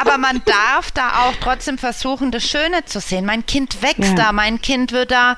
Aber 0.00 0.18
man 0.18 0.42
darf 0.44 0.90
da 0.92 1.26
auch 1.26 1.34
trotzdem 1.40 1.78
versuchen, 1.78 2.30
das 2.30 2.44
Schöne 2.44 2.84
zu 2.84 3.00
sehen. 3.00 3.24
Mein 3.24 3.46
Kind 3.46 3.67
Kind 3.68 3.82
wächst 3.82 4.10
ja. 4.10 4.14
da, 4.14 4.32
mein 4.32 4.60
Kind 4.60 4.92
wird 4.92 5.10
da 5.10 5.36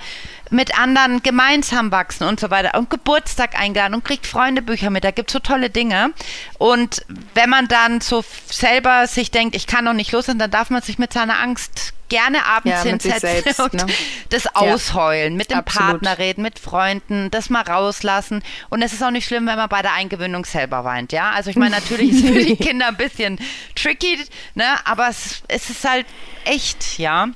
mit 0.51 0.77
anderen 0.79 1.23
gemeinsam 1.23 1.93
wachsen 1.93 2.25
und 2.25 2.41
so 2.41 2.51
weiter 2.51 2.77
und 2.77 2.91
Geburtstag 2.91 3.59
eingeladen 3.59 3.95
und 3.95 4.05
kriegt 4.05 4.27
Freundebücher 4.27 4.91
mit. 4.91 5.05
Da 5.05 5.13
gibt 5.13 5.31
es 5.31 5.33
so 5.33 5.39
tolle 5.39 5.71
Dinge. 5.71 6.13
Und 6.59 7.05
wenn 7.35 7.49
man 7.49 7.69
dann 7.69 8.01
so 8.01 8.25
selber 8.47 9.07
sich 9.07 9.31
denkt, 9.31 9.55
ich 9.55 9.67
kann 9.67 9.85
noch 9.85 9.93
nicht 9.93 10.11
los, 10.13 10.27
dann 10.27 10.39
darf 10.51 10.71
man 10.71 10.83
sich 10.83 10.99
mit 10.99 11.13
seiner 11.13 11.39
Angst 11.39 11.95
gerne 12.09 12.45
abends 12.45 12.85
ja, 12.85 12.91
hinsetzen 12.91 13.21
selbst, 13.21 13.61
und 13.61 13.75
ne? 13.75 13.87
das 14.31 14.55
ausheulen, 14.55 15.35
ja, 15.35 15.37
mit 15.37 15.51
dem 15.51 15.59
absolut. 15.59 15.91
Partner 15.91 16.19
reden, 16.19 16.43
mit 16.43 16.59
Freunden, 16.59 17.31
das 17.31 17.49
mal 17.49 17.63
rauslassen. 17.63 18.43
Und 18.69 18.83
es 18.83 18.93
ist 18.93 19.03
auch 19.03 19.13
nicht 19.13 19.27
schlimm, 19.27 19.47
wenn 19.47 19.57
man 19.57 19.69
bei 19.69 19.81
der 19.81 19.95
Eingewöhnung 19.95 20.45
selber 20.45 20.85
weint, 20.85 21.13
ja. 21.13 21.31
Also 21.31 21.51
ich 21.51 21.57
meine, 21.57 21.77
natürlich 21.77 22.11
ist 22.11 22.25
es 22.25 22.31
für 22.31 22.45
die 22.45 22.57
Kinder 22.63 22.89
ein 22.89 22.97
bisschen 22.97 23.39
tricky, 23.77 24.19
ne? 24.55 24.65
Aber 24.85 25.09
es, 25.09 25.43
es 25.47 25.71
ist 25.71 25.89
halt 25.89 26.07
echt, 26.45 26.99
ja. 26.99 27.29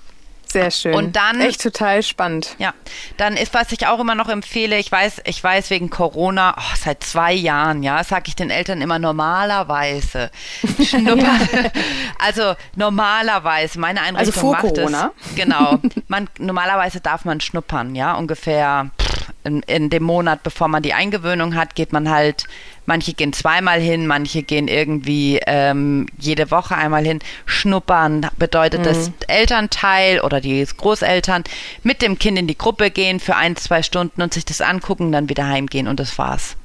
Sehr 0.47 0.71
schön. 0.71 0.95
Und 0.95 1.17
dann 1.17 1.41
echt 1.41 1.63
total 1.63 2.03
spannend. 2.03 2.55
Ja, 2.59 2.73
dann 3.17 3.37
ist 3.37 3.55
was 3.55 3.73
ich 3.73 3.87
auch 3.87 3.99
immer 4.01 4.15
noch 4.15 4.29
empfehle. 4.29 4.79
Ich 4.79 4.91
weiß, 4.91 5.23
ich 5.25 5.43
weiß 5.43 5.71
wegen 5.71 5.91
Corona 5.91 6.55
oh, 6.59 6.77
seit 6.77 7.03
zwei 7.03 7.33
Jahren, 7.33 7.83
ja, 7.83 8.03
sage 8.05 8.25
ich 8.29 8.37
den 8.37 8.51
Eltern 8.51 8.81
immer 8.81 8.99
normalerweise 8.99 10.31
schnuppern. 10.85 11.71
also 12.19 12.55
normalerweise 12.77 13.79
meine 13.81 14.01
Also 14.01 14.09
Einrichtung 14.17 14.41
vor 14.41 14.53
macht 14.53 14.63
Corona. 14.63 15.13
es. 15.29 15.35
Genau. 15.35 15.79
Man 16.09 16.29
normalerweise 16.39 17.01
darf 17.01 17.25
man 17.25 17.41
schnuppern, 17.41 17.95
ja, 17.95 18.15
ungefähr 18.15 18.91
pff, 19.01 19.14
in, 19.45 19.61
in 19.63 19.91
dem 19.91 20.03
Monat, 20.03 20.43
bevor 20.43 20.69
man 20.69 20.83
die 20.83 20.95
Eingewöhnung 20.95 21.55
hat, 21.55 21.75
geht 21.75 21.93
man 21.93 22.11
halt. 22.11 22.45
Manche 22.87 23.15
gehen 23.15 23.33
zweimal 23.33 23.81
hin, 23.81 24.07
manche 24.07 24.43
gehen 24.43 24.69
irgendwie 24.69 25.41
ähm, 25.47 26.07
jede 26.19 26.51
Woche 26.51 26.77
einmal 26.77 27.05
hin. 27.05 27.21
Schnuppern 27.47 28.29
bedeutet, 28.37 28.85
dass 28.85 29.11
Elternteil 29.27 30.21
oder 30.21 30.41
die 30.41 30.65
Großeltern 30.65 31.45
mit 31.83 32.03
dem 32.03 32.19
Kind 32.19 32.39
in 32.39 32.47
die 32.47 32.59
Gruppe 32.59 32.91
gehen 32.91 33.21
für 33.21 33.37
ein, 33.37 33.57
zwei 33.57 33.83
Stunden 33.83 34.21
und 34.21 34.35
sich 34.35 34.45
das 34.45 34.61
angucken, 34.61 35.13
dann 35.13 35.29
wieder 35.29 35.47
heimgehen 35.47 35.89
und 35.89 35.99
das 35.99 36.19
war's. 36.19 36.57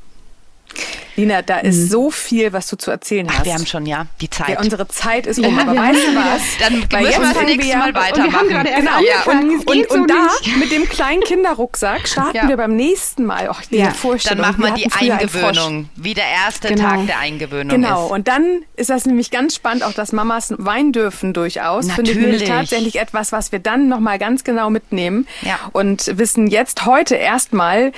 Lina, 1.15 1.41
da 1.41 1.57
ist 1.57 1.89
so 1.89 2.11
viel, 2.11 2.53
was 2.53 2.67
du 2.67 2.77
zu 2.77 2.91
erzählen 2.91 3.27
hast. 3.29 3.39
Ach, 3.41 3.45
wir 3.45 3.53
haben 3.53 3.65
schon, 3.65 3.85
ja, 3.85 4.05
die 4.21 4.29
Zeit. 4.29 4.49
ja, 4.49 4.59
unsere 4.61 4.87
Zeit 4.87 5.27
ist 5.27 5.37
um, 5.39 5.53
Ja, 5.53 5.63
aber 5.63 5.73
wir 5.73 5.81
weißt 5.81 6.07
du 6.07 6.15
was? 6.15 6.41
Dann 6.59 6.85
Weil 6.91 7.01
müssen 7.07 7.11
jetzt 7.11 7.19
wir 7.21 7.33
das 7.33 7.43
nächste 7.43 7.67
wir- 7.67 7.77
Mal 7.77 7.87
und 7.89 7.95
wir 7.95 8.01
haben 8.01 8.17
weitermachen. 8.21 8.47
gerade 8.49 8.69
erst 8.69 8.79
Genau, 8.79 8.91
angefangen, 8.95 9.49
es 9.59 9.65
und, 9.65 9.73
geht 9.73 9.89
und, 9.89 9.95
so 9.95 10.01
und 10.01 10.09
da 10.09 10.15
nicht. 10.41 10.57
mit 10.57 10.71
dem 10.71 10.87
kleinen 10.87 11.21
Kinderrucksack 11.23 12.07
starten 12.07 12.37
Ja. 12.37 12.47
wir 12.47 12.55
beim 12.55 12.75
nächsten 12.77 13.25
Mal. 13.25 13.49
Och, 13.49 13.59
diese 13.69 13.81
Ja. 13.81 13.93
Dann 14.29 14.37
machen 14.39 14.63
wir 14.63 14.71
die 14.71 14.83
einen 14.89 15.29
Frosch. 15.29 15.57
Eingewöhnung, 15.57 15.89
wie 15.97 16.13
der 16.13 16.27
erste 16.45 16.69
Genau. 16.69 16.83
Tag 16.83 17.07
der 17.07 17.19
Eingewöhnung 17.19 17.69
Genau, 17.75 18.05
ist. 18.05 18.11
und 18.13 18.27
dann 18.29 18.61
ist 18.77 18.89
das 18.89 19.05
nämlich 19.05 19.29
ganz 19.29 19.55
spannend, 19.55 19.83
auch 19.83 19.93
dass 19.93 20.13
Mamas 20.13 20.53
weinen 20.57 20.93
dürfen 20.93 21.33
durchaus. 21.33 21.91
Finde 21.91 22.11
ich 22.11 22.17
Natürlich. 22.17 22.47
tatsächlich 22.47 22.95
etwas, 22.97 23.33
was 23.33 23.51
wir 23.51 23.59
dann 23.59 23.89
nochmal 23.89 24.19
ganz 24.19 24.45
genau 24.45 24.69
mitnehmen 24.69 25.27
Ja. 25.41 25.59
und 25.73 26.17
wissen 26.17 26.47
jetzt 26.47 26.85
heute 26.85 27.15
erstmal, 27.15 27.91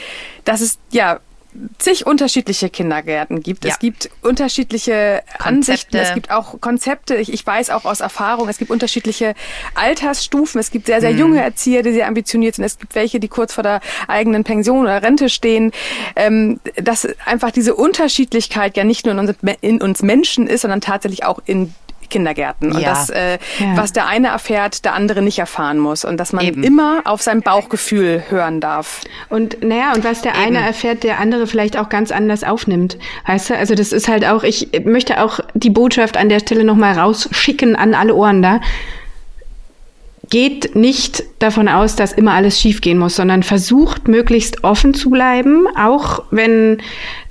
dass 0.44 0.62
es 0.62 0.80
ja 0.90 1.20
zig 1.78 2.06
unterschiedliche 2.06 2.70
Kindergärten 2.70 3.42
gibt. 3.42 3.66
Ja. 3.66 3.72
Es 3.72 3.80
gibt 3.80 4.10
unterschiedliche 4.22 5.24
Ansichten, 5.40 5.92
Konzepte. 5.92 6.00
es 6.00 6.14
gibt 6.14 6.32
auch 6.32 6.62
Konzepte. 6.62 7.16
Ich, 7.16 7.32
ich 7.34 7.46
weiß 7.46 7.70
auch 7.72 7.86
aus 7.86 8.00
Erfahrung, 8.00 8.48
es 8.50 8.58
gibt 8.58 8.72
unterschiedliche 8.72 9.36
Altersstufen. 9.76 10.60
Es 10.60 10.72
gibt 10.72 10.88
sehr, 10.88 11.02
sehr 11.02 11.12
junge 11.12 11.42
Erzieher, 11.42 11.84
die 11.84 11.92
sehr 11.92 12.08
ambitioniert 12.08 12.56
sind. 12.56 12.66
Es 12.66 12.80
gibt 12.80 12.96
welche, 12.96 13.20
die 13.20 13.28
kurz 13.28 13.54
vor 13.54 13.64
der 13.64 13.82
eigenen 14.08 14.44
Pension 14.44 14.84
oder 14.84 15.02
Rente 15.02 15.30
stehen. 15.30 15.72
Ähm, 16.16 16.60
dass 16.76 17.08
einfach 17.26 17.52
diese 17.52 17.76
Unterschiedlichkeit 17.76 18.78
ja 18.78 18.84
nicht 18.84 19.06
nur 19.06 19.14
in 19.14 19.20
uns, 19.20 19.36
in 19.62 19.82
uns 19.82 20.02
Menschen 20.02 20.48
ist, 20.48 20.62
sondern 20.62 20.82
tatsächlich 20.82 21.26
auch 21.26 21.40
in 21.46 21.74
Kindergärten. 22.12 22.72
Und 22.72 22.80
Ja. 22.80 22.90
das, 22.90 23.10
äh, 23.10 23.40
Ja. 23.60 23.76
was 23.78 23.92
der 23.94 24.06
eine 24.06 24.28
erfährt, 24.28 24.86
der 24.86 24.94
andere 24.94 25.24
nicht 25.24 25.40
erfahren 25.40 25.80
muss. 25.80 26.06
Und 26.06 26.18
dass 26.18 26.32
man 26.34 26.46
Eben. 26.46 26.64
immer 26.64 27.02
auf 27.06 27.24
sein 27.24 27.42
Bauchgefühl 27.42 28.24
hören 28.30 28.60
darf. 28.60 29.02
Und 29.30 29.64
naja, 29.64 29.94
und 29.96 30.04
was 30.04 30.22
der 30.22 30.34
Eben. 30.36 30.56
eine 30.58 30.60
erfährt, 30.68 31.02
der 31.04 31.20
andere 31.20 31.48
vielleicht 31.48 31.78
auch 31.78 31.90
ganz 31.90 32.12
anders 32.12 32.44
aufnimmt. 32.44 32.98
Weißt 33.26 33.50
du, 33.50 33.58
also 33.58 33.74
das 33.74 33.92
ist 33.92 34.08
halt 34.08 34.26
auch, 34.26 34.44
ich 34.44 34.70
möchte 34.86 35.24
auch 35.24 35.40
die 35.56 35.70
Botschaft 35.72 36.18
an 36.18 36.30
der 36.30 36.40
Stelle 36.40 36.64
nochmal 36.64 37.00
rausschicken 37.00 37.76
an 37.76 37.96
alle 37.96 38.14
Ohren 38.14 38.42
da. 38.44 38.60
Geht 40.32 40.76
nicht 40.78 41.24
davon 41.40 41.68
aus, 41.68 41.96
dass 41.98 42.14
immer 42.14 42.32
alles 42.34 42.60
schiefgehen 42.60 42.98
muss, 42.98 43.18
sondern 43.18 43.44
versucht 43.44 44.08
möglichst 44.08 44.64
offen 44.64 44.94
zu 44.94 45.10
bleiben, 45.10 45.68
auch 45.78 46.24
wenn 46.32 46.82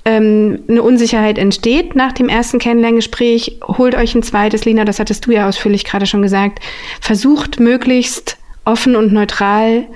ähm, 0.05 0.59
eine 0.69 0.83
Unsicherheit 0.83 1.39
entsteht 1.39 1.95
nach 1.95 2.11
dem 2.11 2.29
ersten 2.29 2.59
Kennenlerngespräch. 2.59 3.57
Holt 3.67 3.95
euch 3.95 4.13
ein 4.13 4.21
zweites, 4.21 4.65
Lina, 4.65 4.85
das 4.85 4.99
hattest 4.99 5.25
du 5.25 5.31
ja 5.31 5.47
ausführlich 5.49 5.83
gerade 5.83 6.05
schon 6.05 6.21
gesagt. 6.21 6.59
Versucht 7.01 7.59
möglichst 7.59 8.37
offen 8.65 8.95
und 8.95 9.11
neutral 9.11 9.87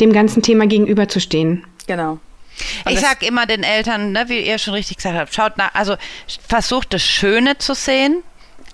dem 0.00 0.14
ganzen 0.14 0.42
Thema 0.42 0.66
gegenüberzustehen. 0.66 1.64
Genau. 1.86 2.18
Ich 2.88 2.94
das- 2.94 3.02
sag 3.02 3.22
immer 3.28 3.44
den 3.44 3.62
Eltern, 3.62 4.12
ne, 4.12 4.24
wie 4.28 4.40
ihr 4.40 4.56
schon 4.58 4.72
richtig 4.72 4.96
gesagt 4.96 5.16
habt, 5.16 5.34
schaut 5.34 5.58
nach, 5.58 5.74
also 5.74 5.96
versucht 6.48 6.94
das 6.94 7.02
Schöne 7.02 7.58
zu 7.58 7.74
sehen, 7.74 8.22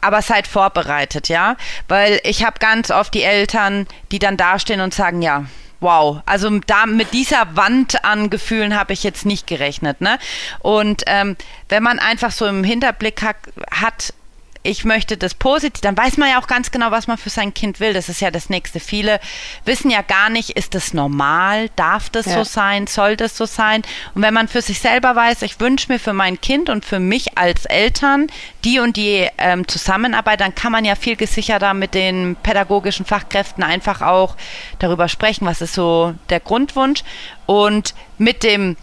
aber 0.00 0.22
seid 0.22 0.46
vorbereitet, 0.46 1.28
ja, 1.28 1.56
weil 1.88 2.20
ich 2.24 2.44
habe 2.44 2.58
ganz 2.58 2.90
oft 2.90 3.14
die 3.14 3.22
Eltern, 3.22 3.86
die 4.12 4.18
dann 4.18 4.36
dastehen 4.36 4.80
und 4.80 4.94
sagen, 4.94 5.22
ja. 5.22 5.44
Wow, 5.82 6.20
also 6.26 6.50
da 6.66 6.84
mit 6.84 7.14
dieser 7.14 7.56
Wand 7.56 8.04
an 8.04 8.28
Gefühlen 8.28 8.78
habe 8.78 8.92
ich 8.92 9.02
jetzt 9.02 9.24
nicht 9.24 9.46
gerechnet, 9.46 10.02
ne? 10.02 10.18
Und 10.58 11.04
ähm, 11.06 11.36
wenn 11.70 11.82
man 11.82 11.98
einfach 11.98 12.32
so 12.32 12.44
im 12.46 12.64
Hinterblick 12.64 13.22
hat, 13.22 13.36
hat 13.70 14.12
ich 14.62 14.84
möchte 14.84 15.16
das 15.16 15.32
positiv, 15.34 15.80
dann 15.80 15.96
weiß 15.96 16.18
man 16.18 16.28
ja 16.28 16.40
auch 16.40 16.46
ganz 16.46 16.70
genau, 16.70 16.90
was 16.90 17.06
man 17.06 17.16
für 17.16 17.30
sein 17.30 17.54
Kind 17.54 17.80
will. 17.80 17.94
Das 17.94 18.10
ist 18.10 18.20
ja 18.20 18.30
das 18.30 18.50
Nächste. 18.50 18.78
Viele 18.78 19.18
wissen 19.64 19.90
ja 19.90 20.02
gar 20.02 20.28
nicht, 20.28 20.50
ist 20.50 20.74
das 20.74 20.92
normal? 20.92 21.70
Darf 21.76 22.10
das 22.10 22.26
Ja. 22.26 22.34
so 22.34 22.44
sein? 22.44 22.86
Soll 22.86 23.16
das 23.16 23.36
so 23.36 23.46
sein? 23.46 23.82
Und 24.14 24.20
wenn 24.20 24.34
man 24.34 24.48
für 24.48 24.60
sich 24.60 24.80
selber 24.80 25.16
weiß, 25.16 25.42
ich 25.42 25.60
wünsche 25.60 25.90
mir 25.90 25.98
für 25.98 26.12
mein 26.12 26.40
Kind 26.40 26.68
und 26.68 26.84
für 26.84 26.98
mich 26.98 27.38
als 27.38 27.64
Eltern 27.64 28.26
die 28.64 28.80
und 28.80 28.98
die 28.98 29.26
ähm, 29.38 29.66
Zusammenarbeit, 29.66 30.40
dann 30.40 30.54
kann 30.54 30.72
man 30.72 30.84
ja 30.84 30.94
viel 30.94 31.16
gesicherter 31.16 31.72
mit 31.72 31.94
den 31.94 32.36
pädagogischen 32.42 33.06
Fachkräften 33.06 33.64
einfach 33.64 34.02
auch 34.02 34.36
darüber 34.78 35.08
sprechen, 35.08 35.46
was 35.46 35.62
ist 35.62 35.72
so 35.72 36.14
der 36.28 36.40
Grundwunsch. 36.40 37.02
Und 37.46 37.94
mit 38.18 38.42
dem 38.42 38.76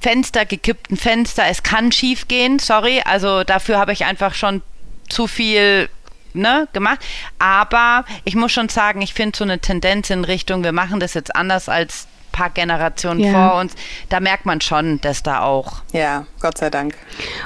Fenster, 0.00 0.44
gekippten 0.44 0.98
Fenster, 0.98 1.44
es 1.46 1.62
kann 1.62 1.90
schief 1.90 2.28
gehen, 2.28 2.58
sorry, 2.58 3.00
also 3.04 3.44
dafür 3.44 3.78
habe 3.78 3.92
ich 3.92 4.04
einfach 4.04 4.34
schon 4.34 4.60
zu 5.08 5.26
viel 5.26 5.88
ne, 6.34 6.68
gemacht. 6.72 7.00
Aber 7.38 8.04
ich 8.24 8.34
muss 8.36 8.52
schon 8.52 8.68
sagen, 8.68 9.02
ich 9.02 9.14
finde 9.14 9.36
so 9.36 9.44
eine 9.44 9.58
Tendenz 9.58 10.10
in 10.10 10.24
Richtung, 10.24 10.62
wir 10.64 10.72
machen 10.72 11.00
das 11.00 11.14
jetzt 11.14 11.34
anders 11.34 11.68
als 11.68 12.06
ein 12.06 12.32
paar 12.32 12.50
Generationen 12.50 13.20
Ja. 13.20 13.32
vor 13.50 13.60
uns. 13.60 13.74
Da 14.10 14.20
merkt 14.20 14.44
man 14.44 14.60
schon, 14.60 15.00
dass 15.00 15.22
da 15.22 15.40
auch. 15.40 15.82
Ja, 15.92 16.26
Gott 16.40 16.58
sei 16.58 16.68
Dank. 16.68 16.94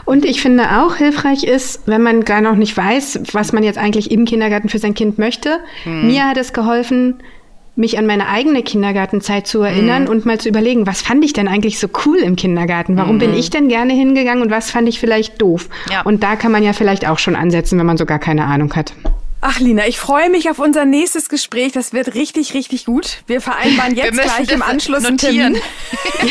Und 0.04 0.24
ich 0.24 0.40
finde 0.42 0.64
auch 0.82 0.96
hilfreich 0.96 1.44
ist, 1.44 1.82
wenn 1.86 2.02
man 2.02 2.24
gar 2.24 2.40
noch 2.40 2.56
nicht 2.56 2.76
weiß, 2.76 3.20
was 3.32 3.52
man 3.52 3.62
jetzt 3.62 3.78
eigentlich 3.78 4.10
im 4.10 4.24
Kindergarten 4.24 4.68
für 4.68 4.78
sein 4.80 4.94
Kind 4.94 5.18
möchte. 5.18 5.60
Mir 5.84 6.26
hat 6.28 6.36
es 6.36 6.52
geholfen, 6.52 7.22
mich 7.76 7.96
an 7.98 8.06
meine 8.06 8.28
eigene 8.28 8.62
Kindergartenzeit 8.62 9.46
zu 9.46 9.62
erinnern 9.62 10.08
und 10.08 10.26
mal 10.26 10.38
zu 10.38 10.48
überlegen, 10.48 10.86
was 10.86 11.00
fand 11.02 11.24
ich 11.24 11.32
denn 11.32 11.48
eigentlich 11.48 11.78
so 11.78 11.88
cool 12.04 12.18
im 12.18 12.36
Kindergarten? 12.36 12.96
Warum 12.96 13.18
bin 13.18 13.32
ich 13.34 13.50
denn 13.50 13.68
gerne 13.68 13.92
hingegangen 13.92 14.42
und 14.42 14.50
was 14.50 14.70
fand 14.70 14.88
ich 14.88 15.00
vielleicht 15.00 15.40
doof? 15.40 15.68
Ja. 15.90 16.02
Und 16.02 16.22
da 16.22 16.36
kann 16.36 16.52
man 16.52 16.62
ja 16.62 16.72
vielleicht 16.72 17.06
auch 17.08 17.18
schon 17.18 17.36
ansetzen, 17.36 17.78
wenn 17.78 17.86
man 17.86 17.96
so 17.96 18.04
gar 18.06 18.18
keine 18.18 18.44
Ahnung 18.44 18.74
hat. 18.74 18.92
Ach, 19.42 19.58
Lina, 19.58 19.86
ich 19.88 19.98
freue 19.98 20.28
mich 20.28 20.50
auf 20.50 20.58
unser 20.58 20.84
nächstes 20.84 21.30
Gespräch. 21.30 21.72
Das 21.72 21.94
wird 21.94 22.14
richtig, 22.14 22.52
richtig 22.52 22.84
gut. 22.84 23.22
Wir 23.26 23.40
vereinbaren 23.40 23.94
jetzt 23.96 24.12
müssen 24.14 24.28
gleich 24.28 24.52
im 24.52 24.60
Anschluss 24.62 25.04
einen 25.06 25.16
notieren. 25.16 25.54
Termin. 25.54 25.62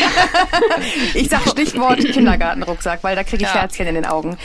Ich 1.14 1.28
sag 1.28 1.42
Stichwort 1.48 1.98
Kindergartenrucksack, 2.12 3.02
weil 3.02 3.16
da 3.16 3.24
kriege 3.24 3.42
ich 3.42 3.48
Ja. 3.52 3.62
Herzchen 3.62 3.88
in 3.88 3.96
den 3.96 4.06
Augen. 4.06 4.36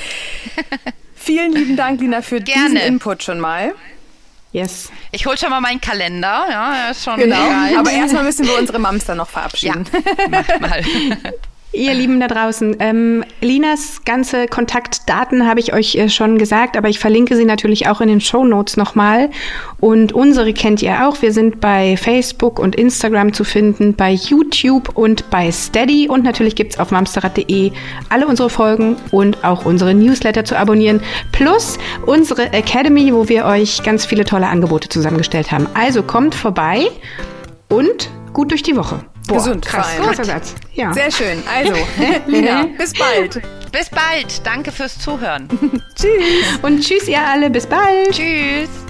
Vielen 1.13 1.51
lieben 1.53 1.75
Dank, 1.75 2.01
Lina, 2.01 2.23
für 2.23 2.41
diesen 2.41 2.73
Gerne. 2.73 2.85
Input 2.87 3.21
schon 3.21 3.39
mal. 3.39 3.73
Yes. 4.55 4.89
Ich 5.11 5.25
hole 5.25 5.37
schon 5.37 5.49
mal 5.49 5.59
meinen 5.59 5.81
Kalender, 5.81 6.45
ja, 6.49 6.75
er 6.85 6.91
ist 6.91 7.03
schon 7.03 7.17
Genau. 7.19 7.35
bereit. 7.35 7.75
Aber 7.77 7.91
erstmal 7.91 8.23
müssen 8.23 8.47
wir 8.47 8.57
unsere 8.57 8.79
Mamster 8.79 9.13
noch 9.13 9.27
verabschieden. 9.29 9.85
Mach 10.29 10.59
mal. 10.61 10.81
Ihr 11.75 11.93
Lieben 11.93 12.21
da 12.21 12.27
draußen, 12.27 12.77
ähm, 12.79 13.25
Linas 13.41 14.05
ganze 14.05 14.47
Kontaktdaten 14.47 15.45
habe 15.45 15.59
ich 15.59 15.73
euch 15.73 15.95
äh, 15.95 16.07
schon 16.07 16.37
gesagt, 16.37 16.77
aber 16.77 16.87
ich 16.87 16.99
verlinke 16.99 17.35
sie 17.35 17.43
natürlich 17.43 17.89
auch 17.89 17.99
in 17.99 18.07
den 18.07 18.21
Show 18.21 18.45
Notes 18.45 18.77
nochmal. 18.77 19.29
Und 19.81 20.13
unsere 20.13 20.53
kennt 20.53 20.81
ihr 20.81 21.05
auch. 21.05 21.21
Wir 21.21 21.33
sind 21.33 21.59
bei 21.59 21.97
Facebook 21.97 22.59
und 22.59 22.75
Instagram 22.75 23.33
zu 23.33 23.43
finden, 23.43 23.93
bei 23.93 24.11
YouTube 24.11 24.97
und 24.97 25.29
bei 25.29 25.51
Steady. 25.51 26.07
Und 26.07 26.23
natürlich 26.23 26.55
gibt's 26.55 26.79
auf 26.79 26.91
mamsterrad.de 26.91 27.71
alle 28.07 28.27
unsere 28.27 28.49
Folgen 28.49 28.95
und 29.11 29.43
auch 29.43 29.65
unsere 29.65 29.93
Newsletter 29.93 30.45
zu 30.45 30.57
abonnieren. 30.57 31.01
Plus 31.33 31.77
unsere 32.05 32.53
Academy, 32.53 33.13
wo 33.13 33.27
wir 33.27 33.45
euch 33.45 33.83
ganz 33.83 34.05
viele 34.05 34.23
tolle 34.23 34.47
Angebote 34.47 34.87
zusammengestellt 34.87 35.51
haben. 35.51 35.67
Also 35.73 36.03
kommt 36.03 36.35
vorbei 36.35 36.87
und 37.67 38.09
gut 38.31 38.51
durch 38.51 38.63
die 38.63 38.77
Woche. 38.77 39.03
Boah, 39.27 39.37
Gesund 39.37 39.65
vor 39.65 39.79
krass, 39.79 39.93
allem. 39.93 40.03
krasser 40.03 40.25
Satz. 40.25 40.55
Ja. 40.73 40.93
Sehr 40.93 41.11
schön. 41.11 41.43
Also, 41.51 41.73
Lina, 42.27 42.67
bis 42.77 42.93
bald. 42.93 43.41
Bis 43.71 43.89
bald. 43.89 44.45
Danke 44.45 44.71
fürs 44.71 44.97
Zuhören. 44.99 45.49
Tschüss. 45.95 46.59
Und 46.61 46.81
tschüss 46.81 47.07
ihr 47.07 47.21
alle, 47.25 47.49
bis 47.49 47.65
bald. 47.65 48.11
Tschüss. 48.11 48.84